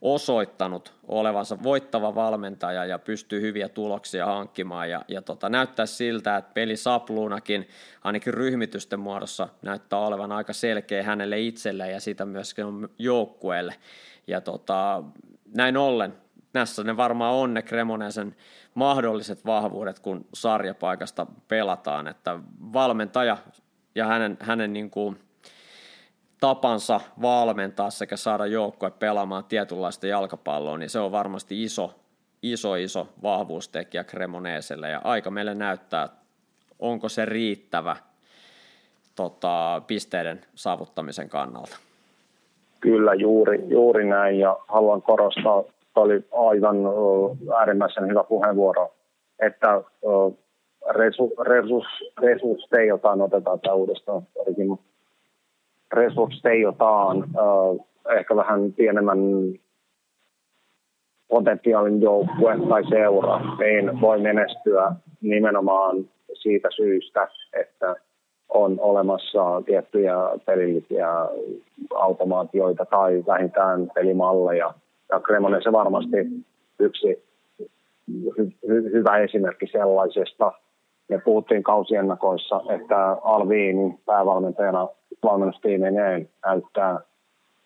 [0.00, 4.90] osoittanut olevansa voittava valmentaja ja pystyy hyviä tuloksia hankkimaan.
[4.90, 7.68] Ja, ja tota, näyttää siltä, että peli sapluunakin
[8.04, 12.66] ainakin ryhmitysten muodossa näyttää olevan aika selkeä hänelle itselleen ja sitä myöskin
[12.98, 13.74] joukkueelle.
[14.26, 15.02] Ja tota,
[15.54, 16.14] näin ollen
[16.52, 18.36] näissä ne varmaan on ne Cremonesen
[18.74, 22.38] mahdolliset vahvuudet, kun sarjapaikasta pelataan, että
[22.72, 23.36] valmentaja
[23.94, 25.18] ja hänen, hänen niin kuin
[26.40, 31.94] tapansa valmentaa sekä saada joukkue pelaamaan tietynlaista jalkapalloa, niin se on varmasti iso,
[32.42, 34.90] iso, iso vahvuustekijä Cremoneeselle.
[34.90, 36.08] Ja aika meille näyttää,
[36.78, 37.96] onko se riittävä
[39.16, 41.76] tota, pisteiden saavuttamisen kannalta.
[42.80, 44.38] Kyllä, juuri, juuri näin.
[44.38, 45.64] Ja haluan korostaa,
[45.96, 46.76] oli aivan
[47.58, 48.94] äärimmäisen hyvä puheenvuoro,
[49.42, 49.82] että
[50.90, 51.84] resu, resus,
[52.22, 54.78] resusteiltaan otetaan tämä uudestaan, resursseiltaan
[57.22, 59.18] äh, ehkä vähän pienemmän
[61.28, 65.96] potentiaalin joukkue tai seura, niin voi menestyä nimenomaan
[66.34, 67.96] siitä syystä, että
[68.48, 70.14] on olemassa tiettyjä
[70.46, 71.08] pelillisiä
[71.94, 74.74] automaatioita tai vähintään pelimalleja.
[75.12, 76.16] Ja Cremonen se varmasti
[76.78, 77.24] yksi
[78.10, 80.52] hy- hy- hyvä esimerkki sellaisesta.
[81.08, 84.88] Me puhuttiin kausiennakoissa, että Alviin päävalmentajana
[85.22, 87.00] valmennustiimeineen näyttää,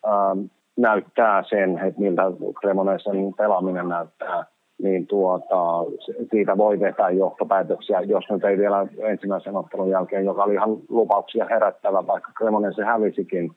[0.07, 0.39] ähm,
[0.77, 2.23] näyttää sen, että miltä
[2.61, 4.45] Cremonesen pelaaminen näyttää,
[4.83, 5.85] niin tuota,
[6.31, 11.47] siitä voi vetää johtopäätöksiä, jos nyt ei vielä ensimmäisen ottelun jälkeen, joka oli ihan lupauksia
[11.51, 13.53] herättävä, vaikka Cremonese hävisikin,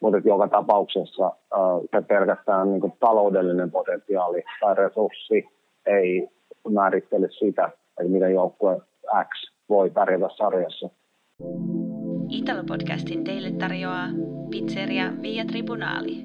[0.00, 1.60] mutta joka tapauksessa äh,
[1.90, 5.48] se pelkästään niin kuin taloudellinen potentiaali tai resurssi
[5.86, 6.28] ei
[6.68, 8.80] määrittele sitä, että miten joukkue
[9.24, 10.90] X voi pärjätä sarjassa.
[12.30, 14.08] Italo-podcastin teille tarjoaa
[14.50, 16.24] pizzeria Via Tribunali.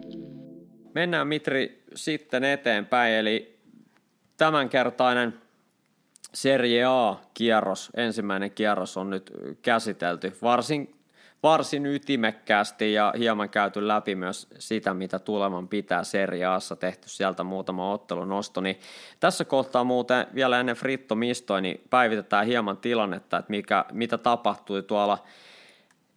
[0.94, 3.60] Mennään Mitri sitten eteenpäin, eli
[4.38, 5.34] tämänkertainen
[6.34, 10.96] Serie A-kierros, ensimmäinen kierros on nyt käsitelty varsin,
[11.44, 17.44] varsin ytimekkäästi ja hieman käyty läpi myös sitä, mitä tuleman pitää Serie Aassa tehty sieltä
[17.44, 18.62] muutama ottelu nosto.
[18.62, 18.80] Niin
[19.20, 24.84] tässä kohtaa muuten vielä ennen Fritto Mistoi, niin päivitetään hieman tilannetta, että mikä, mitä tapahtui
[24.84, 25.18] tuolla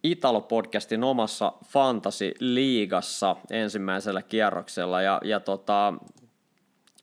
[0.03, 5.01] Italo-podcastin omassa Fantasy-liigassa ensimmäisellä kierroksella.
[5.01, 5.93] Ja, ja tota,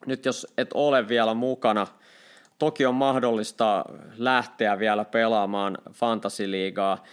[0.06, 1.86] nyt jos et ole vielä mukana,
[2.58, 3.84] toki on mahdollista
[4.16, 7.04] lähteä vielä pelaamaan Fantasy-liigaa.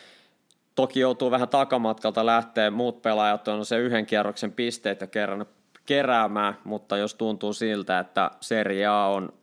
[0.76, 5.46] Toki joutuu vähän takamatkalta lähteä, muut pelaajat on se yhden kierroksen pisteet jo kerran
[5.86, 9.34] keräämään, mutta jos tuntuu siltä, että Serie A on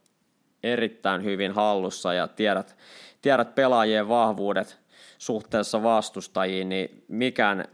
[0.63, 2.77] erittäin hyvin hallussa ja tiedät,
[3.23, 4.80] tiedät pelaajien vahvuudet,
[5.21, 7.65] suhteessa vastustajiin, niin mikään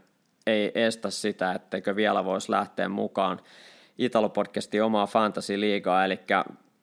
[0.47, 3.41] ei estä sitä, etteikö vielä voisi lähteä mukaan
[3.97, 6.19] Italo-podcastin omaa fantasy-liigaa, eli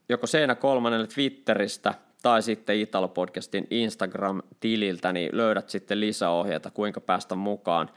[0.09, 7.91] joko Seinä kolmannelle Twitteristä tai sitten Italo-podcastin Instagram-tililtä, niin löydät sitten lisäohjeita, kuinka päästä mukaan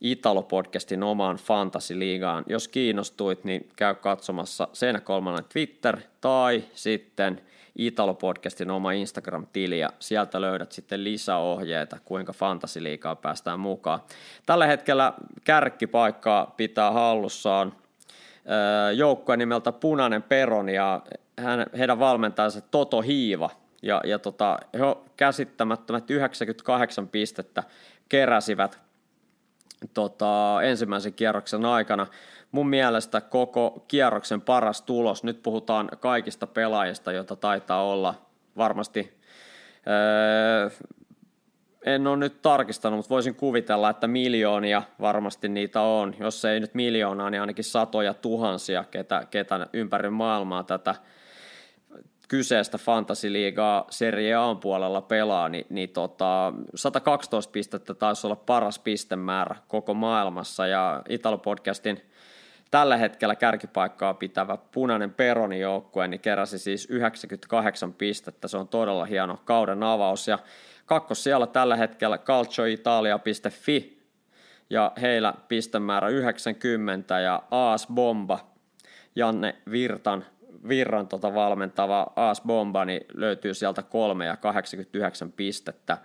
[0.00, 2.44] Italo-podcastin omaan Fantasy-liigaan.
[2.46, 7.40] Jos kiinnostuit, niin käy katsomassa Seinäkolmannen Twitter tai sitten
[7.78, 14.00] Italo-podcastin oma Instagram-tili ja sieltä löydät sitten lisäohjeita, kuinka Fantasy-liigaa päästään mukaan.
[14.46, 15.12] Tällä hetkellä
[15.44, 17.72] kärkkipaikkaa pitää hallussaan
[18.94, 21.02] joukkue nimeltä Punainen Peron ja
[21.38, 23.50] hän, heidän valmentajansa Toto Hiiva.
[23.82, 24.80] Ja, ja tota, he
[25.16, 27.62] käsittämättömät 98 pistettä
[28.08, 28.80] keräsivät
[29.94, 32.06] tota, ensimmäisen kierroksen aikana.
[32.54, 38.14] Mun mielestä koko kierroksen paras tulos, nyt puhutaan kaikista pelaajista, joita taitaa olla
[38.56, 39.18] varmasti,
[39.86, 40.70] öö,
[41.84, 46.14] en ole nyt tarkistanut, mutta voisin kuvitella, että miljoonia varmasti niitä on.
[46.20, 50.94] Jos ei nyt miljoonaa, niin ainakin satoja tuhansia, ketä, ketä ympäri maailmaa tätä
[52.28, 59.56] kyseistä Fantasy-liigaa Serie A puolella pelaa, niin, niin tota, 112 pistettä taisi olla paras pistemäärä
[59.68, 62.13] koko maailmassa, ja Italo-podcastin
[62.70, 69.04] tällä hetkellä kärkipaikkaa pitävä punainen Peroni joukkue, niin keräsi siis 98 pistettä, se on todella
[69.04, 70.38] hieno kauden avaus, ja
[70.86, 74.02] kakkos siellä tällä hetkellä calcioitalia.fi,
[74.70, 78.38] ja heillä pistemäärä 90, ja AS Bomba,
[79.16, 80.24] Janne Virtan
[80.68, 85.98] Virran tota valmentava AS Bomba niin löytyy sieltä kolme ja 89 pistettä.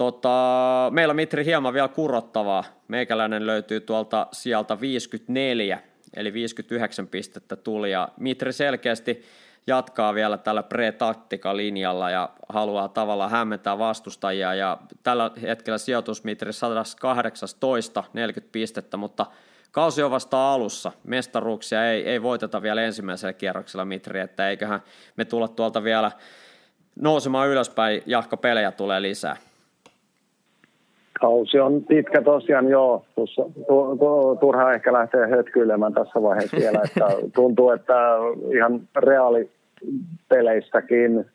[0.00, 2.64] Tota, meillä on Mitri hieman vielä kurottavaa.
[2.88, 5.80] Meikäläinen löytyy tuolta sieltä 54,
[6.14, 9.22] eli 59 pistettä tuli, ja Mitri selkeästi
[9.66, 10.94] jatkaa vielä tällä pre
[11.52, 19.26] linjalla ja haluaa tavallaan hämmentää vastustajia, ja tällä hetkellä sijoitus Mitri 118, 40 pistettä, mutta
[19.70, 20.92] kausi on vasta alussa.
[21.04, 24.82] Mestaruuksia ei, ei voiteta vielä ensimmäisellä kierroksella, Mitri, että eiköhän
[25.16, 26.10] me tulla tuolta vielä
[27.00, 29.49] nousemaan ylöspäin, jahko pelejä tulee lisää.
[31.20, 33.04] Kausi on pitkä tosiaan, joo.
[33.14, 37.94] Tuossa, tu, tu, turha ehkä lähteä hötkyilemään tässä vaiheessa vielä, että tuntuu, että
[38.56, 41.26] ihan reaalipeleistäkin äh,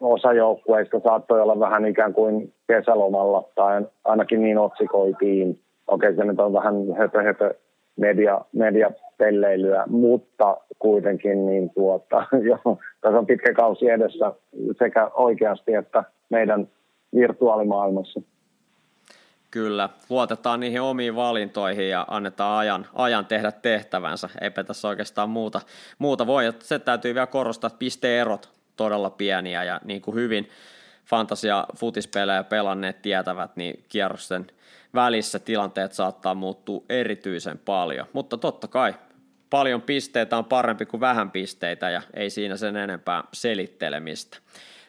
[0.00, 6.40] osa joukkueista saattoi olla vähän ikään kuin kesälomalla, tai ainakin niin otsikoitiin okei se nyt
[6.40, 7.54] on vähän höpö, höpö
[7.96, 12.58] media, mediapelleilyä, mutta kuitenkin niin tuota, jo,
[13.00, 14.32] tässä on pitkä kausi edessä
[14.78, 16.68] sekä oikeasti että meidän
[17.14, 18.20] virtuaalimaailmassa.
[19.50, 24.28] Kyllä, luotetaan niihin omiin valintoihin ja annetaan ajan, ajan tehdä tehtävänsä.
[24.40, 25.60] Eipä tässä oikeastaan muuta,
[25.98, 26.52] muuta voi.
[26.58, 30.48] Se täytyy vielä korostaa, että pisteerot todella pieniä ja niin kuin hyvin
[31.06, 34.46] fantasia futispelejä pelanneet tietävät, niin kierrosten–
[34.94, 38.06] välissä tilanteet saattaa muuttua erityisen paljon.
[38.12, 38.94] Mutta totta kai
[39.50, 44.38] paljon pisteitä on parempi kuin vähän pisteitä ja ei siinä sen enempää selittelemistä.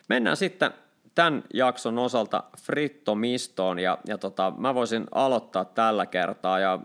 [0.10, 0.72] Mennään sitten
[1.16, 6.80] tämän jakson osalta frittomistoon ja, ja tota, mä voisin aloittaa tällä kertaa ja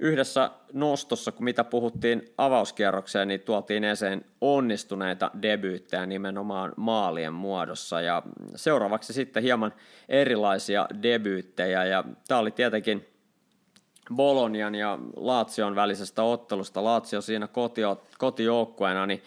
[0.00, 8.00] yhdessä nostossa, kun mitä puhuttiin avauskierrokseen, niin tuotiin esiin onnistuneita debyyttejä nimenomaan maalien muodossa.
[8.00, 8.22] Ja
[8.56, 9.72] seuraavaksi sitten hieman
[10.08, 11.84] erilaisia debyyttejä.
[11.84, 13.08] Ja tämä oli tietenkin
[14.14, 16.84] Bolonian ja Laatsion välisestä ottelusta.
[16.84, 19.22] Laatsio siinä kotio, kotijoukkueena, niin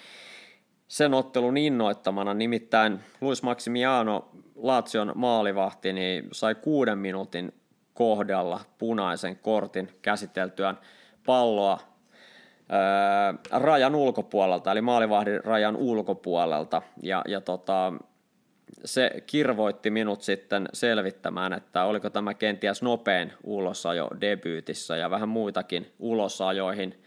[0.92, 7.54] sen ottelun innoittamana, nimittäin Luis Maximiano, Laatsion maalivahti, niin sai kuuden minuutin
[7.94, 10.78] kohdalla punaisen kortin käsiteltyään
[11.26, 11.80] palloa
[12.70, 16.82] ää, rajan ulkopuolelta, eli maalivahdin rajan ulkopuolelta.
[17.04, 17.94] Ja, ja tota,
[18.86, 25.92] se kirvoitti minut sitten selvittämään, että oliko tämä kenties nopein ulosajo debyytissä ja vähän muitakin
[26.00, 27.01] ulosajoihin,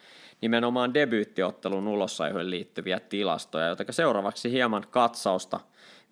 [0.44, 5.60] nimenomaan debyyttiottelun ulosajoihin liittyviä tilastoja, joten seuraavaksi hieman katsausta,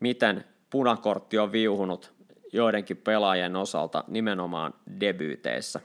[0.00, 2.12] miten punakortti on viuhunut
[2.52, 5.80] joidenkin pelaajien osalta nimenomaan debyyteissä.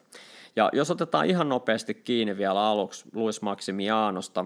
[0.56, 4.46] Ja jos otetaan ihan nopeasti kiinni vielä aluksi Luis Maximianosta,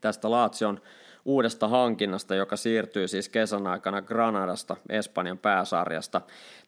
[0.00, 0.80] tästä Laatsion
[1.24, 6.20] uudesta hankinnasta, joka siirtyy siis kesän aikana Granadasta, Espanjan pääsarjasta.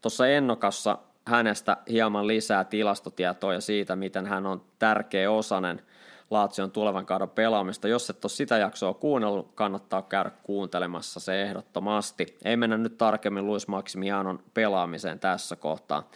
[0.03, 5.83] Tuossa Ennokassa hänestä hieman lisää tilastotietoja siitä, miten hän on tärkeä osanen–
[6.31, 7.89] Laatsion tulevan kauden pelaamista.
[7.89, 12.39] Jos et ole sitä jaksoa kuunnellut, kannattaa käydä kuuntelemassa se ehdottomasti.
[12.45, 16.11] Ei mennä nyt tarkemmin Luis Maximianon pelaamiseen tässä kohtaa.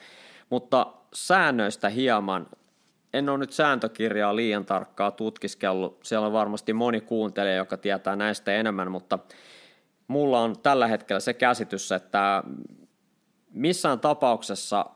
[0.51, 2.47] Mutta säännöistä hieman.
[3.13, 5.99] En ole nyt sääntökirjaa liian tarkkaa tutkiskellut.
[6.03, 9.19] Siellä on varmasti moni kuuntelija, joka tietää näistä enemmän, mutta
[10.09, 12.43] mulla on tällä hetkellä se käsitys, että
[13.51, 14.87] missään tapauksessa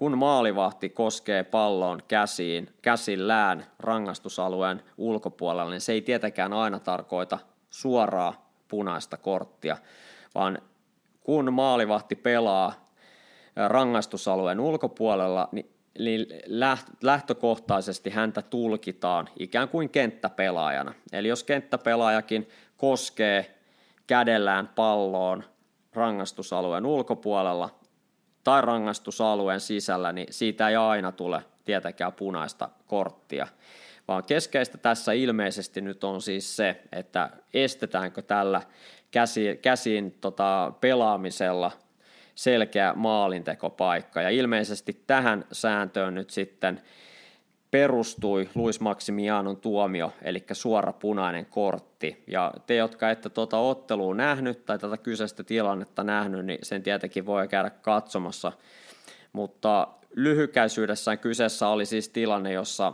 [0.00, 7.38] kun maalivahti koskee palloon käsiin, käsillään rangaistusalueen ulkopuolella, niin se ei tietenkään aina tarkoita
[7.70, 9.76] suoraa punaista korttia,
[10.34, 10.58] vaan
[11.20, 12.84] kun maalivahti pelaa
[13.56, 15.48] rangaistusalueen ulkopuolella,
[15.98, 16.26] niin
[17.02, 20.94] lähtökohtaisesti häntä tulkitaan ikään kuin kenttäpelaajana.
[21.12, 23.58] Eli jos kenttäpelaajakin koskee
[24.06, 25.44] kädellään palloon
[25.94, 27.79] rangaistusalueen ulkopuolella
[28.44, 33.46] tai rangaistusalueen sisällä, niin siitä ei aina tule tietenkään punaista korttia.
[34.08, 38.62] Vaan keskeistä tässä ilmeisesti nyt on siis se, että estetäänkö tällä
[39.10, 41.70] käsi, käsin tota, pelaamisella
[42.34, 44.22] selkeä maalintekopaikka.
[44.22, 46.80] Ja ilmeisesti tähän sääntöön nyt sitten
[47.70, 52.24] perustui Luis Maximianon tuomio, eli suora punainen kortti.
[52.26, 57.26] Ja te, jotka ette tuota ottelua nähnyt tai tätä kyseistä tilannetta nähnyt, niin sen tietenkin
[57.26, 58.52] voi käydä katsomassa.
[59.32, 62.92] Mutta lyhykäisyydessään kyseessä oli siis tilanne, jossa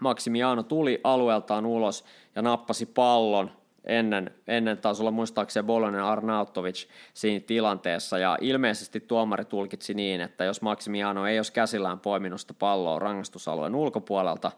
[0.00, 3.50] Maximiano tuli alueeltaan ulos ja nappasi pallon
[3.86, 10.44] ennen, ennen taisi olla muistaakseni Bolonen Arnautovic siinä tilanteessa, ja ilmeisesti tuomari tulkitsi niin, että
[10.44, 14.52] jos Maximiano ei olisi käsillään poiminusta palloa rangaistusalueen ulkopuolelta,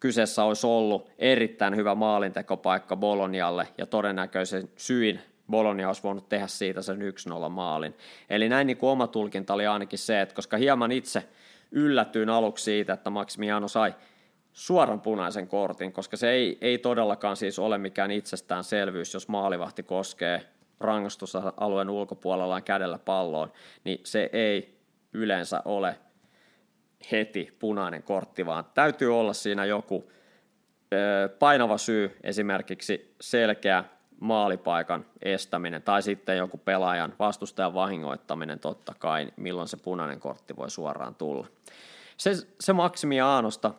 [0.00, 6.82] kyseessä olisi ollut erittäin hyvä maalintekopaikka Bolonialle, ja todennäköisen syin Bolonia olisi voinut tehdä siitä
[6.82, 6.98] sen
[7.46, 7.94] 1-0 maalin.
[8.30, 11.28] Eli näin niin kuin oma tulkinta oli ainakin se, että koska hieman itse
[11.70, 13.94] yllätyin aluksi siitä, että Maximiano sai
[14.54, 20.46] suoran punaisen kortin, koska se ei, ei todellakaan siis ole mikään itsestäänselvyys, jos maalivahti koskee
[20.80, 23.52] rangaistusalueen ulkopuolellaan kädellä palloon,
[23.84, 24.78] niin se ei
[25.12, 25.98] yleensä ole
[27.12, 30.10] heti punainen kortti, vaan täytyy olla siinä joku
[30.92, 33.84] ö, painava syy, esimerkiksi selkeä
[34.20, 40.70] maalipaikan estäminen tai sitten joku pelaajan vastustajan vahingoittaminen totta kai, milloin se punainen kortti voi
[40.70, 41.46] suoraan tulla.
[42.16, 42.30] Se,
[42.60, 43.74] se Maksimiaanosta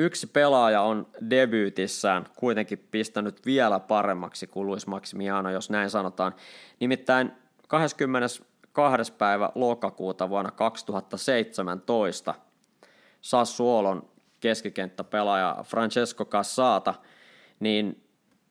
[0.00, 6.34] Yksi pelaaja on debyytissään kuitenkin pistänyt vielä paremmaksi kuin Luis Maximiano, jos näin sanotaan.
[6.80, 7.32] Nimittäin
[7.68, 9.12] 22.
[9.12, 12.34] päivä lokakuuta vuonna 2017
[13.20, 14.08] Sassuolon
[14.40, 16.94] keskikenttäpelaaja Francesco Cassata
[17.60, 18.04] niin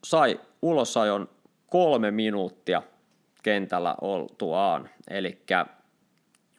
[0.04, 1.30] sai ulosajon
[1.68, 2.82] kolme minuuttia
[3.44, 4.90] kentällä oltuaan.
[5.10, 5.42] Eli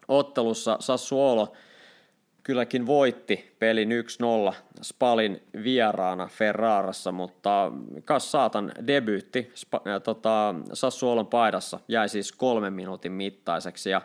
[0.09, 1.53] ottelussa Sassuolo–
[2.49, 3.91] kylläkin voitti pelin
[4.51, 7.73] 1-0 Spalin vieraana Ferrarassa, mutta
[8.05, 14.03] kas saatan debyytti äh, tota, Sassuolon paidassa jäi siis kolmen minuutin mittaiseksi ja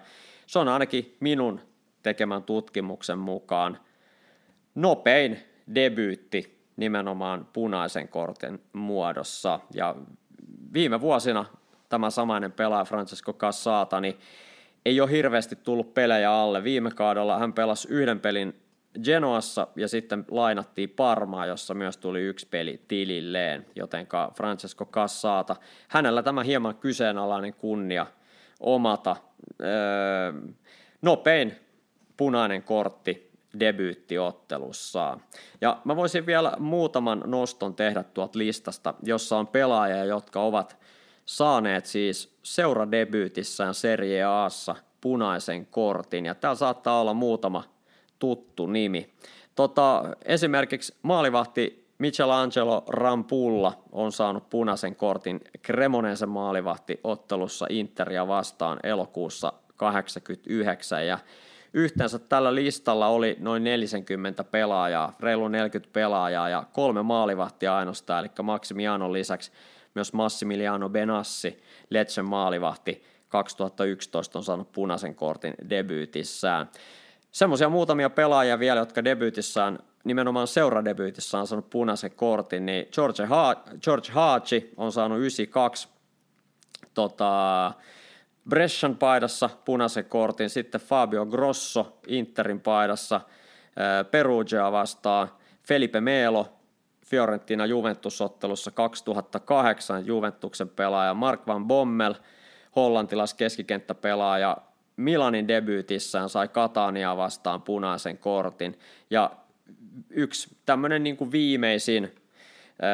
[0.47, 1.61] se on ainakin minun
[2.01, 3.79] tekemän tutkimuksen mukaan
[4.75, 5.39] nopein
[5.75, 9.59] debyytti nimenomaan punaisen kortin muodossa.
[9.73, 9.95] Ja
[10.73, 11.45] viime vuosina
[11.89, 14.17] tämä samainen pelaaja Francesco Cassata, niin
[14.85, 16.63] ei ole hirveästi tullut pelejä alle.
[16.63, 18.63] Viime kaudella hän pelasi yhden pelin
[19.03, 25.55] Genoassa ja sitten lainattiin Parmaa, jossa myös tuli yksi peli tililleen, jotenka Francesco Cassata,
[25.87, 28.05] hänellä tämä hieman kyseenalainen kunnia
[28.59, 29.15] omata
[29.61, 30.33] öö,
[31.01, 31.55] nopein
[32.17, 35.17] punainen kortti debyyttiottelussa.
[35.61, 40.77] Ja mä voisin vielä muutaman noston tehdä tuolta listasta, jossa on pelaajia, jotka ovat
[41.25, 47.63] saaneet siis seuradebyytissään Serie Aassa punaisen kortin, ja täällä saattaa olla muutama
[48.19, 49.13] tuttu nimi.
[49.55, 59.53] Tota, esimerkiksi maalivahti Michelangelo Rampulla on saanut punaisen kortin Cremonensen maalivahti ottelussa Interia vastaan elokuussa
[59.77, 61.19] 89 ja
[61.73, 68.31] yhteensä tällä listalla oli noin 40 pelaajaa, reilu 40 pelaajaa ja kolme maalivahtia ainoastaan, eli
[68.43, 69.51] Maximianon lisäksi
[69.95, 76.69] myös Massimiliano Benassi, Letsen maalivahti 2011 on saanut punaisen kortin debyytissään.
[77.31, 83.63] Semmoisia muutamia pelaajia vielä, jotka debyytissään, nimenomaan seuradebyytissään on saanut punaisen kortin, niin George, ha-
[83.83, 85.87] George Hachi on saanut 92
[86.93, 87.71] tota,
[88.49, 93.21] Brescian paidassa punaisen kortin, sitten Fabio Grosso Interin paidassa
[94.11, 95.29] Perugia vastaan,
[95.67, 96.62] Felipe Melo
[97.13, 102.13] Fiorentina Juventusottelussa 2008 Juventuksen pelaaja Mark van Bommel,
[102.75, 104.57] hollantilais keskikenttäpelaaja,
[104.97, 108.79] Milanin debyytissään sai Katania vastaan punaisen kortin.
[109.09, 109.31] Ja
[110.09, 112.15] yksi tämmöinen niin kuin viimeisin
[112.81, 112.91] ää,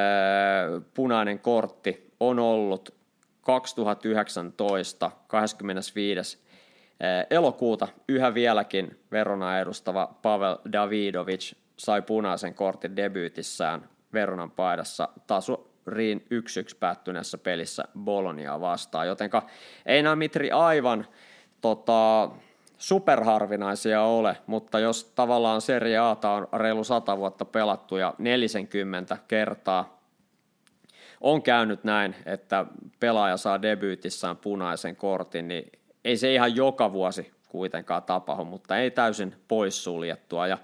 [0.94, 2.96] punainen kortti on ollut
[3.42, 6.40] 2019 25.
[7.30, 16.26] elokuuta yhä vieläkin Verona edustava Pavel Davidovic sai punaisen kortin debyytissään Veronan paidassa tasuriin
[16.74, 19.48] 1-1 päättyneessä pelissä Bolonia vastaan, jotenka
[19.86, 21.08] ei nämä Mitri aivan
[21.62, 22.30] tota,
[22.78, 30.00] superharvinaisia ole, mutta jos tavallaan Serie A on reilu 100 vuotta pelattu ja 40 kertaa
[31.22, 32.66] on käynyt näin, että
[33.00, 35.72] pelaaja saa debyytissään punaisen kortin, niin
[36.06, 40.48] ei se ihan joka vuosi kuitenkaan tapahdu, mutta ei täysin poissuljettua.
[40.48, 40.58] Ja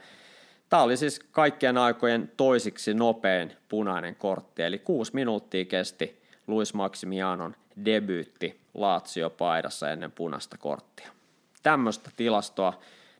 [0.69, 7.55] tämä oli siis kaikkien aikojen toisiksi nopein punainen kortti, eli kuusi minuuttia kesti Luis Maximianon
[7.85, 11.07] debyytti Lazio-paidassa ennen punaista korttia.
[11.63, 12.73] Tämmöistä tilastoa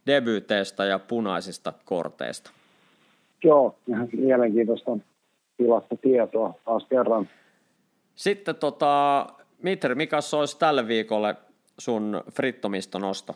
[0.07, 2.51] debyyteistä ja punaisista korteista.
[3.43, 3.75] Joo,
[4.11, 4.97] mielenkiintoista
[5.57, 7.29] tilastotietoa taas kerran.
[8.15, 9.27] Sitten tota,
[9.61, 11.35] Mitri, mikä olisi tälle viikolle
[11.77, 13.35] sun frittomiston nosto?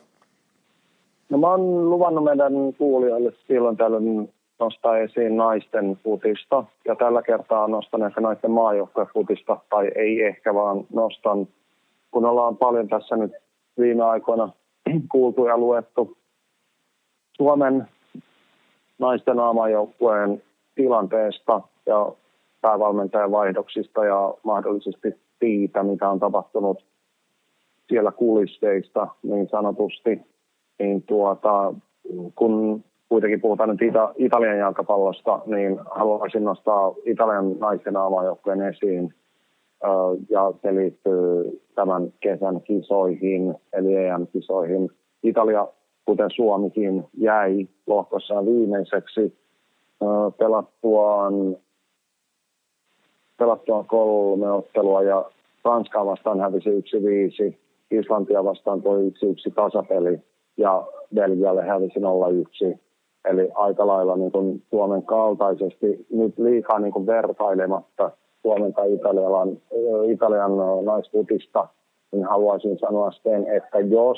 [1.30, 6.64] No mä oon luvannut meidän kuulijoille silloin tällöin nostaa esiin naisten futista.
[6.86, 8.52] Ja tällä kertaa nostan ehkä naisten
[9.14, 11.48] futista, tai ei ehkä, vaan nostan,
[12.12, 13.32] kun ollaan paljon tässä nyt
[13.80, 14.50] viime aikoina
[15.12, 16.18] kuultu ja luettu
[17.38, 17.88] Suomen
[19.00, 20.42] naisten aamajoukkueen
[20.76, 22.12] tilanteesta ja
[22.62, 26.86] päävalmentajan vaihdoksista ja mahdollisesti siitä, mitä on tapahtunut
[27.90, 30.22] siellä kulisseista niin sanotusti,
[30.80, 31.74] niin tuota,
[32.36, 39.14] kun kuitenkin puhutaan nyt Ita- Italian jalkapallosta, niin haluaisin nostaa Italian naisten aamajoukkueen esiin.
[40.30, 44.90] Ja se liittyy tämän kesän kisoihin, eli EM-kisoihin.
[45.24, 45.68] Italia,
[46.06, 49.38] kuten Suomikin, jäi lohkossaan viimeiseksi
[50.38, 51.34] pelattuaan,
[53.38, 55.26] pelattuaan kolme ottelua ja
[55.66, 57.56] Ranskaa vastaan hävisi 1-5,
[57.92, 60.20] Islantia vastaan toi 1-1 tasapeli
[60.60, 62.80] ja Belgialle hävisi 0-1
[63.26, 69.58] Eli aika lailla niin kuin Suomen kaltaisesti, nyt liikaa niin kuin vertailematta Suomen tai Italian,
[70.12, 70.52] Italian
[70.86, 71.68] naisputista,
[72.12, 74.18] niin haluaisin sanoa sen, että jos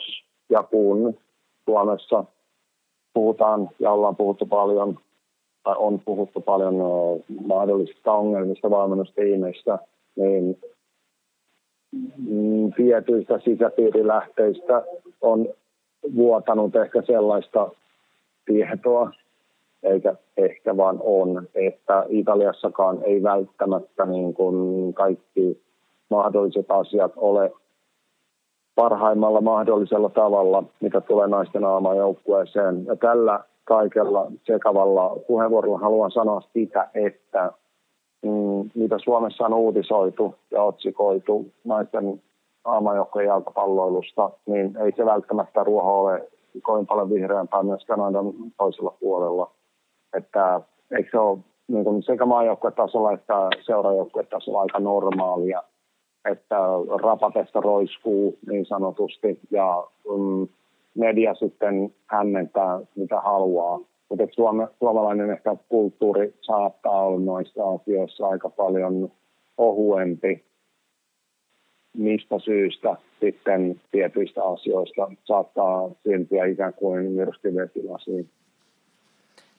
[0.49, 1.17] ja kun
[1.65, 2.23] Suomessa
[3.13, 4.99] puhutaan ja ollaan puhuttu paljon,
[5.63, 6.75] tai on puhuttu paljon
[7.47, 9.79] mahdollisista ongelmista valmennustiimeissä,
[10.15, 10.59] niin
[12.17, 14.83] mm, tietyistä sisäpiirilähteistä
[15.21, 15.47] on
[16.15, 17.69] vuotanut ehkä sellaista
[18.45, 19.11] tietoa,
[19.83, 25.61] eikä ehkä vaan on, että Italiassakaan ei välttämättä niin kuin kaikki
[26.09, 27.51] mahdolliset asiat ole
[28.75, 32.85] parhaimmalla mahdollisella tavalla, mitä tulee naisten aamajoukkueeseen.
[32.85, 37.51] Ja tällä kaikella sekavalla puheenvuorolla haluan sanoa sitä, että
[38.21, 42.21] mm, mitä Suomessa on uutisoitu ja otsikoitu naisten
[42.65, 46.29] aamajoukkojen jalkapalloilusta, niin ei se välttämättä ruoho ole
[46.63, 49.51] kovin paljon vihreämpää myös Kanadan toisella puolella.
[50.17, 50.61] Että
[50.97, 55.63] eikö se ole niin kuin sekä maajoukkuetasolla että seurajoukkuetasolla aika normaalia,
[56.31, 56.57] että
[57.01, 59.87] rapatesta roiskuu niin sanotusti ja
[60.17, 60.47] mm,
[60.95, 63.79] media sitten hämmentää mitä haluaa.
[64.09, 64.23] Mutta
[64.79, 69.11] suomalainen ehkä kulttuuri saattaa olla noissa asioissa aika paljon
[69.57, 70.50] ohuempi
[71.93, 78.29] mistä syystä sitten tietyistä asioista saattaa syntyä ikään kuin myrskyvetilasiin.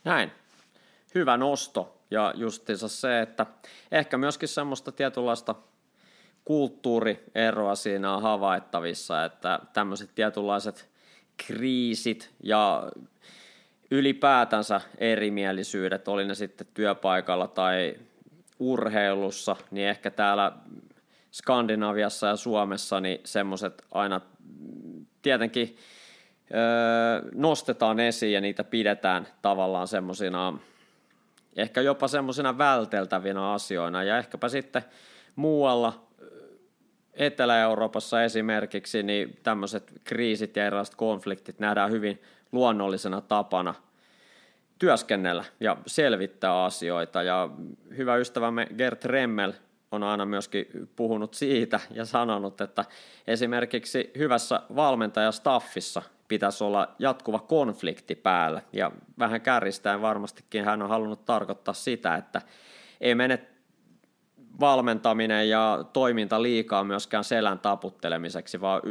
[0.05, 0.31] Näin.
[1.15, 1.97] Hyvä nosto.
[2.11, 3.47] Ja justiinsa se, että
[3.93, 5.55] ehkä myöskin semmoista tietynlaista
[6.45, 10.89] kulttuurieroa siinä on havaittavissa, että tämmöiset tietynlaiset
[11.47, 12.91] kriisit ja
[13.91, 17.95] ylipäätänsä erimielisyydet, oli ne sitten työpaikalla tai
[18.59, 20.53] urheilussa, niin ehkä täällä
[21.33, 24.21] Skandinaviassa ja Suomessa, niin semmoiset aina
[25.23, 25.77] tietenkin
[27.35, 30.59] nostetaan esiin ja niitä pidetään tavallaan semmoisina,
[31.57, 34.85] ehkä jopa semmoisina välteltävinä asioina ja ehkäpä sitten
[35.37, 36.07] muualla
[37.15, 42.23] Etelä-Euroopassa esimerkiksi, niin tämmöiset kriisit ja erilaiset konfliktit nähdään hyvin
[42.53, 43.75] luonnollisena tapana
[44.79, 47.23] työskennellä ja selvittää asioita.
[47.23, 47.49] Ja
[47.97, 49.53] hyvä ystävämme Gert Remmel
[49.93, 50.67] on aina myöskin
[50.97, 52.85] puhunut siitä ja sanonut, että
[53.27, 58.63] esimerkiksi hyvässä valmentajastaffissa pitäisi olla jatkuva konflikti päällä.
[58.73, 62.43] Ja vähän kärjistäen varmastikin hän on halunnut tarkoittaa sitä, että
[63.01, 63.47] ei mene
[64.61, 68.83] valmentaminen ja toiminta liikaa myöskään selän taputtelemiseksi, vaan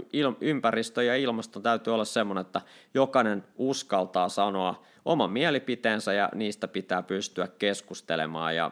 [0.41, 2.61] ympäristö ja ilmasto täytyy olla sellainen, että
[2.93, 8.71] jokainen uskaltaa sanoa oman mielipiteensä ja niistä pitää pystyä keskustelemaan ja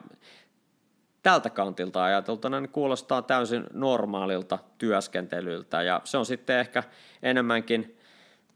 [1.23, 5.81] tältä kantilta ajateltuna niin kuulostaa täysin normaalilta työskentelyltä.
[5.81, 6.83] Ja se on sitten ehkä
[7.23, 7.97] enemmänkin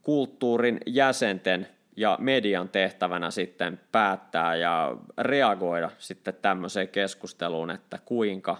[0.01, 8.57] kulttuurin jäsenten ja median tehtävänä sitten päättää ja reagoida sitten tämmöiseen keskusteluun, että kuinka,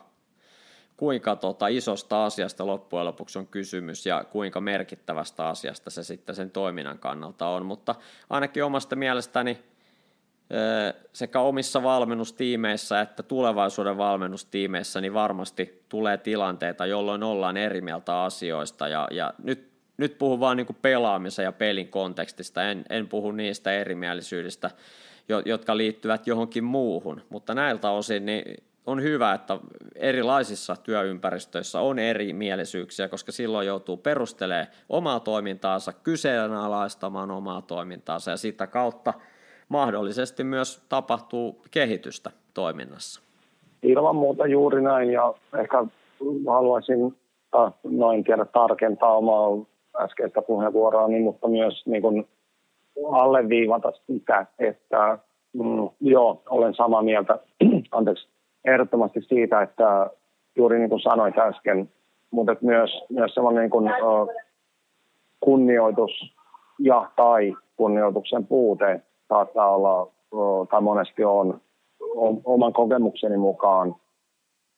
[0.98, 6.52] kuinka tota isosta asiasta loppujen lopuksi on kysymys ja kuinka merkittävästä asiasta se sitten sen
[6.52, 7.96] toiminnan kannalta on, mutta
[8.30, 9.64] ainakin omasta mielestäni
[11.14, 18.88] sekä omissa valmennustiimeissä että tulevaisuuden valmennustiimeissä niin varmasti tulee tilanteita, jolloin ollaan eri mieltä asioista.
[18.88, 23.72] Ja, ja nyt nyt puhun vaan niin pelaamisen ja pelin kontekstista, en, en puhu niistä
[23.72, 24.72] erimielisyydestä,
[25.46, 29.60] jotka liittyvät johonkin muuhun, mutta näiltä osin niin on hyvä, että
[29.96, 38.68] erilaisissa työympäristöissä on erimielisyyksiä, koska silloin joutuu perustelemaan omaa toimintaansa, kyseenalaistamaan omaa toimintaansa ja sitä
[38.68, 39.14] kautta
[39.74, 43.22] mahdollisesti myös tapahtuu kehitystä toiminnassa.
[43.84, 45.86] Ilman muuta juuri näin ja ehkä
[46.48, 47.16] haluaisin
[47.84, 49.66] noin tiedä tarkentaa omaa
[50.00, 52.28] äskeistä puheenvuoroa, niin, mutta myös niin kuin
[53.12, 55.18] alleviivata sitä, että
[55.54, 57.40] mm, joo, olen samaa mieltä
[57.98, 58.28] anteeksi,
[58.66, 60.10] ehdottomasti siitä, että
[60.56, 61.90] juuri niin kuin sanoit äsken,
[62.32, 63.90] mutta myös, myös sellainen niin kuin,
[65.40, 66.36] kunnioitus
[66.80, 69.02] ja tai kunnioituksen puute
[69.34, 70.12] saattaa olla,
[70.70, 71.62] tai monesti on,
[72.46, 73.96] oman kokemukseni mukaan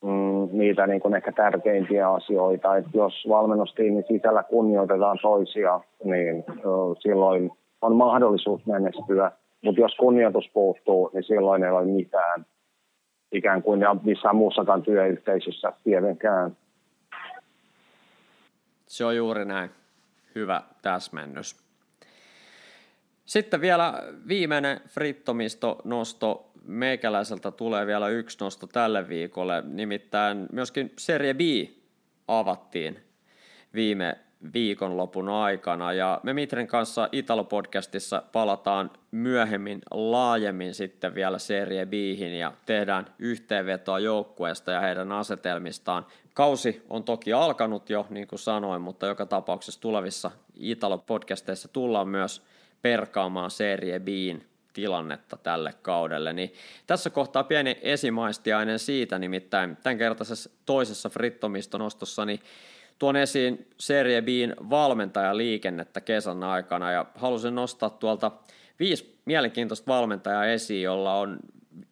[0.03, 2.77] mm, niitä niin kuin ehkä tärkeimpiä asioita.
[2.77, 6.43] että jos valmennustiimin sisällä kunnioitetaan toisia, niin
[6.99, 7.51] silloin
[7.81, 9.31] on mahdollisuus menestyä.
[9.63, 12.45] Mutta jos kunnioitus puuttuu, niin silloin ei ole mitään
[13.31, 16.57] ikään kuin ja missään muussakaan työyhteisössä tietenkään.
[18.87, 19.69] Se on juuri näin.
[20.35, 21.64] Hyvä täsmennys.
[23.25, 31.33] Sitten vielä viimeinen frittomisto nosto meikäläiseltä tulee vielä yksi nosto tälle viikolle, nimittäin myöskin Serie
[31.33, 31.39] B
[32.27, 32.99] avattiin
[33.73, 34.17] viime
[34.53, 35.93] viikonlopun aikana.
[35.93, 43.99] Ja me Mitren kanssa Italo-podcastissa palataan myöhemmin laajemmin sitten vielä Serie Bihin ja tehdään yhteenvetoa
[43.99, 46.05] joukkueesta ja heidän asetelmistaan.
[46.33, 52.45] Kausi on toki alkanut jo, niin kuin sanoin, mutta joka tapauksessa tulevissa Italo-podcasteissa tullaan myös
[52.85, 56.33] perkaamaan Serie Biin tilannetta tälle kaudelle.
[56.33, 56.53] Niin
[56.87, 62.39] tässä kohtaa pieni esimaistiainen siitä, nimittäin tämänkertaisessa toisessa frittomistonostossa, niin
[62.99, 68.31] tuon esiin Serie B:n valmentajaliikennettä kesän aikana ja halusin nostaa tuolta
[68.79, 71.39] viisi mielenkiintoista valmentajaa esiin, jolla on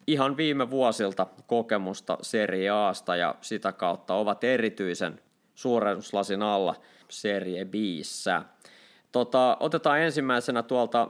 [0.07, 5.19] ihan viime vuosilta kokemusta Serie Asta ja sitä kautta ovat erityisen
[5.55, 6.75] suurennuslasin alla
[7.09, 8.41] Serie Bissä.
[9.13, 11.09] Tota, otetaan ensimmäisenä tuolta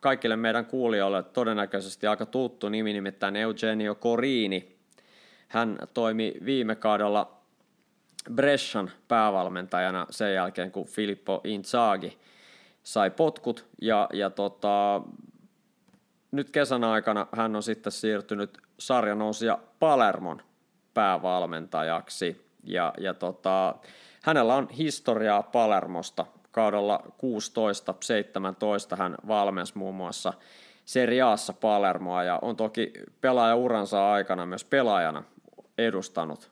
[0.00, 4.76] kaikille meidän kuulijoille todennäköisesti aika tuttu nimi, nimittäin Eugenio Corini.
[5.48, 7.40] Hän toimi viime kaudella
[8.32, 12.18] Brescian päävalmentajana sen jälkeen, kun Filippo Inzaghi
[12.82, 13.66] sai potkut.
[13.82, 15.02] Ja, ja tota,
[16.32, 20.42] nyt kesän aikana hän on sitten siirtynyt sarjanousia Palermon
[20.94, 22.46] päävalmentajaksi.
[22.62, 23.74] Ja, ja tota,
[24.22, 27.02] hänellä on historiaa Palermosta kaudella
[28.94, 30.32] 16-17 hän valmensi muun muassa
[30.84, 35.24] Seriaassa Palermoa ja on toki pelaajauransa aikana myös pelaajana
[35.78, 36.50] edustanut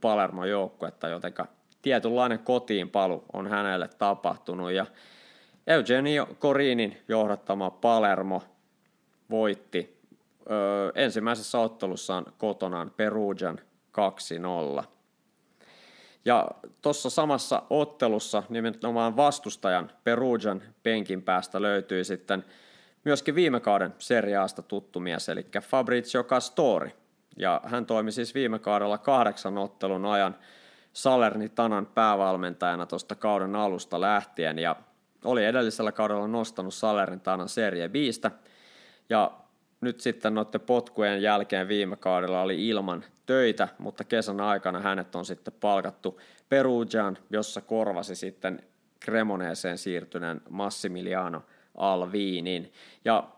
[0.00, 1.34] Palermon joukkuetta, joten
[1.82, 4.72] tietynlainen kotiinpalu on hänelle tapahtunut.
[4.72, 4.86] Ja
[5.66, 8.42] Eugenio Corinin johdattama Palermo
[9.30, 10.00] voitti
[10.50, 13.60] ö, ensimmäisessä ottelussaan kotonaan Perugian
[14.80, 14.84] 2-0.
[16.24, 16.48] Ja
[16.82, 22.44] tuossa samassa ottelussa nimenomaan vastustajan Perugian penkin päästä löytyi sitten
[23.04, 26.94] myöskin viime kauden seriaasta tuttu mies, eli Fabrizio Castori,
[27.36, 30.36] ja hän toimi siis viime kaudella kahdeksan ottelun ajan
[30.92, 34.58] Salernitanan päävalmentajana tuosta kauden alusta lähtien.
[34.58, 34.76] Ja
[35.24, 38.30] oli edellisellä kaudella nostanut Salernitanan Serie Bistä
[39.08, 39.30] ja
[39.80, 45.24] nyt sitten noiden potkujen jälkeen viime kaudella oli ilman töitä, mutta kesän aikana hänet on
[45.24, 48.62] sitten palkattu Perugian, jossa korvasi sitten
[49.04, 51.42] Cremoneeseen siirtyneen Massimiliano
[51.74, 52.72] Alviinin.
[53.04, 53.28] Ja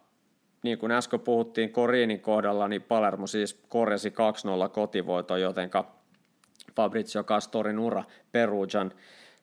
[0.62, 5.95] niin kuin äsken puhuttiin Korinin kohdalla, niin Palermo siis korjasi 2-0 kotivoiton, jotenka
[6.76, 8.93] Fabrizio Castorin ura Perugian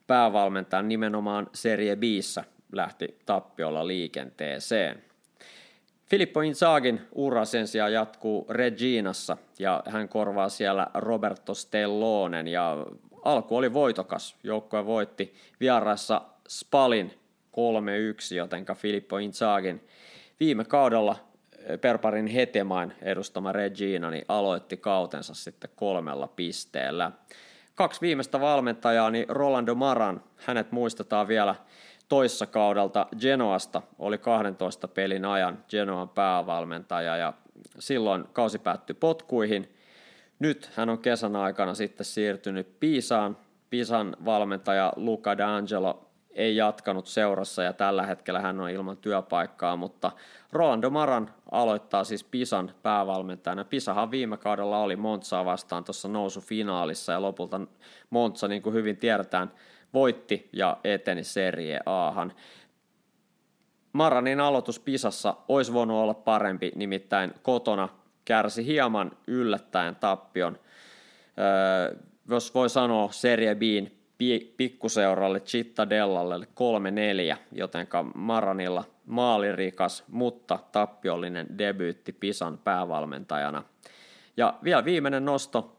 [0.08, 5.07] päävalmentajan nimenomaan Serie Bissä lähti tappiolla liikenteeseen.
[6.10, 12.86] Filippo Inzagin ura sen sijaan jatkuu Reginassa ja hän korvaa siellä Roberto Stellonen ja
[13.24, 14.36] alku oli voitokas.
[14.44, 17.14] Joukkue voitti vieraassa Spalin
[18.32, 19.88] 3-1, jotenka Filippo Inzagin
[20.40, 21.16] viime kaudella
[21.58, 27.12] eh, Perparin Hetemain edustama Regina niin aloitti kautensa sitten kolmella pisteellä.
[27.76, 31.56] Kaksi viimeistä valmentajaa, niin Rolando Maran, hänet muistetaan vielä
[32.10, 37.34] toissa kaudelta Genoasta, oli 12 pelin ajan Genoan päävalmentaja ja
[37.80, 39.74] silloin kausi päättyi potkuihin.
[40.40, 43.38] Nyt hän on kesän aikana sitten siirtynyt Piisaan.
[43.70, 50.12] Pisan valmentaja Luca D'Angelo ei jatkanut seurassa ja tällä hetkellä hän on ilman työpaikkaa, mutta
[50.52, 53.66] Rolando Maran aloittaa siis Pisan päävalmentajana.
[53.66, 57.62] Pisahan viime kaudella oli Montsaa vastaan tuossa nousufinaalissa ja lopulta
[58.10, 59.52] Montsa, niin kuin hyvin tiedetään,
[59.94, 62.34] voitti ja eteni Serie Ahan.
[63.94, 67.90] Maranin aloitus Pisassa olisi voinut olla parempi, nimittäin kotona
[68.26, 70.60] kärsi hieman yllättäen tappion.
[71.40, 71.98] Öö,
[72.30, 73.98] jos voi sanoa Serie Bin
[74.58, 76.48] pikkuseuralle Cittadellalle
[77.34, 83.64] 3-4, jotenka Maranilla maalirikas, mutta tappiollinen debyytti Pisan päävalmentajana.
[84.38, 85.78] Ja vielä viimeinen nosto,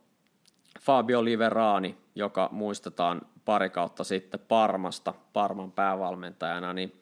[0.81, 6.93] Fabio Liverani, joka muistetaan pari kautta sitten Parmasta, Parman päävalmentajana, niin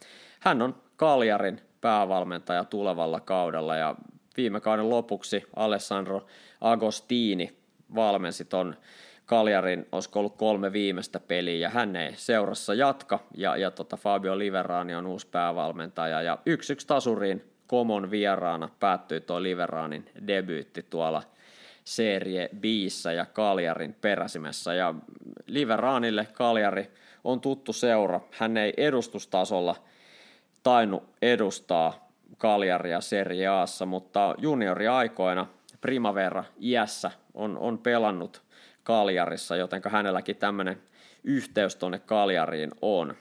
[0.40, 3.76] hän on Kaljarin päävalmentaja tulevalla kaudella.
[3.76, 3.94] Ja
[4.36, 6.26] viime kauden lopuksi Alessandro
[6.60, 7.56] Agostini
[7.94, 8.76] valmensi ton
[9.24, 14.38] Kaljarin, olisiko ollut kolme viimeistä peliä, ja hän ei seurassa jatka, ja, ja tota Fabio
[14.38, 21.22] Liverani on uusi päävalmentaja, ja yksi yksi tasuriin Komon vieraana päättyi tuo Liveranin debyytti tuolla
[21.86, 24.94] Serie Biissä ja Kaljarin peräsimessä, ja
[25.46, 26.90] Liveranille Kaljari
[27.24, 29.76] on tuttu seura, hän ei edustustasolla
[30.62, 32.08] tainnut edustaa
[32.38, 35.46] Kaljaria Serie Aassa, mutta junioriaikoina
[35.80, 38.42] Primavera iässä on, on pelannut
[38.82, 40.82] Kaljarissa, joten hänelläkin tämmöinen
[41.24, 43.14] yhteys tuonne Kaljariin on.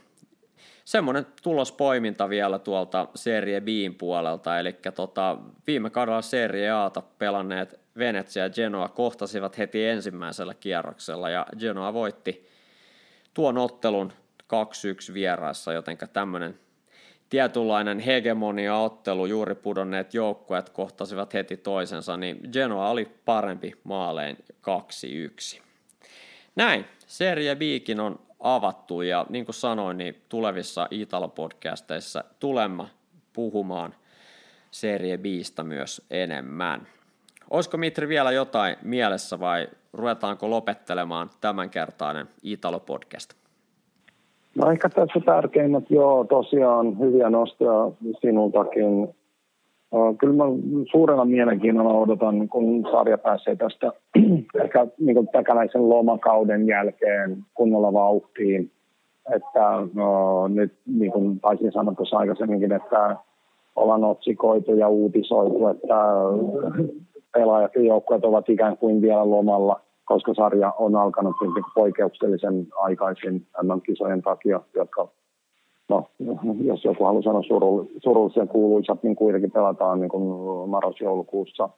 [0.85, 5.37] Semmoinen tulospoiminta vielä tuolta Serie B:n puolelta, eli tota,
[5.67, 12.49] viime kaudella Serie Ata pelanneet Venetsia ja Genoa kohtasivat heti ensimmäisellä kierroksella, ja Genoa voitti
[13.33, 14.13] tuon ottelun
[15.09, 16.59] 2-1 vieraissa, joten tämmöinen
[17.29, 24.37] tietynlainen hegemonia-ottelu, juuri pudonneet joukkueet kohtasivat heti toisensa, niin Genoa oli parempi maalein
[25.57, 25.61] 2-1.
[26.55, 32.83] Näin, Serie Bkin on avattu ja niin kuin sanoin, niin tulevissa Italo-podcasteissa tulemme
[33.33, 33.95] puhumaan
[34.71, 36.87] Serie Bistä myös enemmän.
[37.49, 43.45] Olisiko Mitri vielä jotain mielessä vai ruvetaanko lopettelemaan tämänkertainen Italo-podcast?
[44.55, 47.91] No ehkä tässä tärkeimmät, joo, tosiaan hyviä nostoja
[48.21, 49.07] sinultakin.
[50.17, 50.43] Kyllä mä
[50.91, 53.91] suurella mielenkiinnolla odotan, kun sarja pääsee tästä
[54.63, 58.71] ehkä niin täkäläisen lomakauden jälkeen kunnolla vauhtiin.
[59.35, 59.61] Että
[59.93, 63.15] no, nyt niin kuin taisin sanoa tuossa aikaisemminkin, että
[63.75, 65.95] ollaan otsikoitu ja uutisoitu, että
[67.35, 73.47] pelaajat ja joukkueet ovat ikään kuin vielä lomalla koska sarja on alkanut niin poikkeuksellisen aikaisin
[73.63, 75.07] MM-kisojen takia, jotka,
[75.89, 76.07] no,
[76.63, 77.41] jos joku haluaa sanoa
[78.03, 80.11] surullisen kuuluisat, niin kuitenkin pelataan niin
[80.67, 81.69] marras-joulukuussa.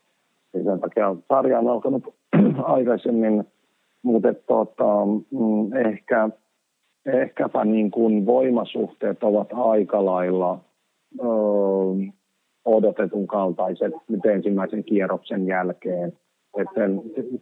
[0.53, 2.13] Niin sen takia sarja on alkanut
[2.63, 3.43] aikaisemmin,
[4.03, 6.29] mutta tota, mm, ehkä,
[7.05, 10.59] ehkäpä niin kuin voimasuhteet ovat aika lailla
[11.19, 11.25] ö,
[12.68, 16.13] odotetun kaltaiset nyt ensimmäisen kierroksen jälkeen–
[16.57, 16.82] että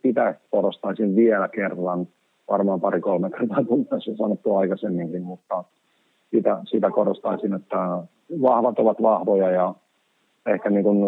[0.02, 2.08] sitä korostaisin vielä kerran,
[2.50, 5.64] varmaan pari-kolme kertaa tuli tässä sanottu aikaisemminkin, mutta
[6.36, 7.78] sitä, sitä korostaisin, että
[8.42, 9.76] vahvat ovat vahvoja ja
[10.46, 11.00] ehkä niin kuin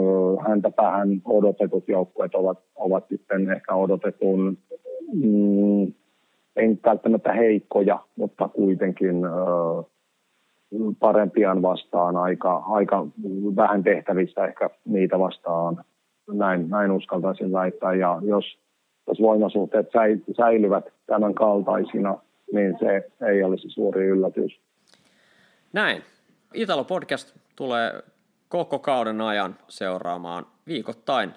[0.47, 4.57] häntä päähän odotetut joukkueet ovat, ovat sitten ehkä odotetun,
[5.13, 5.93] mm,
[6.55, 9.15] ei välttämättä heikkoja, mutta kuitenkin
[10.99, 13.07] parempiaan vastaan aika, aika
[13.55, 15.84] vähän tehtävissä ehkä niitä vastaan
[16.34, 17.93] näin, näin uskaltaisin väittää.
[17.93, 18.59] Ja jos,
[19.07, 19.88] jos voimasuhteet
[20.38, 22.18] säilyvät tämän kaltaisina,
[22.53, 24.59] niin se ei olisi suuri yllätys.
[25.74, 26.01] Näin.
[26.53, 28.03] Italo Podcast tulee
[28.49, 31.34] koko kauden ajan seuraamaan viikoittain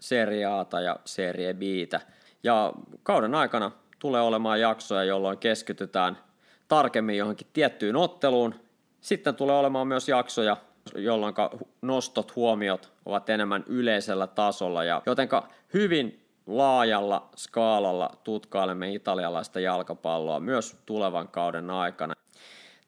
[0.00, 2.00] Serie Ata ja Serie Bitä.
[2.44, 2.72] Ja
[3.02, 6.16] kauden aikana tulee olemaan jaksoja, jolloin keskitytään
[6.68, 8.54] tarkemmin johonkin tiettyyn otteluun.
[9.00, 10.56] Sitten tulee olemaan myös jaksoja,
[10.94, 11.34] jolloin
[11.82, 14.84] nostot, huomiot ovat enemmän yleisellä tasolla.
[14.84, 22.14] Ja jotenka hyvin laajalla skaalalla tutkailemme italialaista jalkapalloa myös tulevan kauden aikana.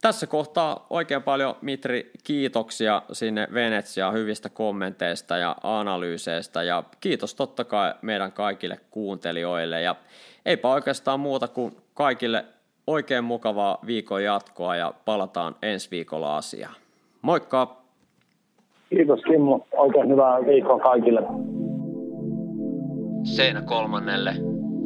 [0.00, 7.64] Tässä kohtaa oikein paljon Mitri kiitoksia sinne Venetsiaan hyvistä kommenteista ja analyyseistä ja kiitos totta
[7.64, 9.96] kai meidän kaikille kuuntelijoille ja
[10.46, 12.44] eipä oikeastaan muuta kuin kaikille
[12.86, 16.74] oikein mukavaa viikon jatkoa ja palataan ensi viikolla asiaan.
[17.22, 17.76] Moikka!
[18.90, 19.66] Kiitos Kimmo.
[19.72, 21.20] Oikein hyvää viikkoa kaikille.
[23.24, 24.34] Seinä kolmannelle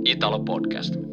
[0.04, 1.07] Italo Podcast.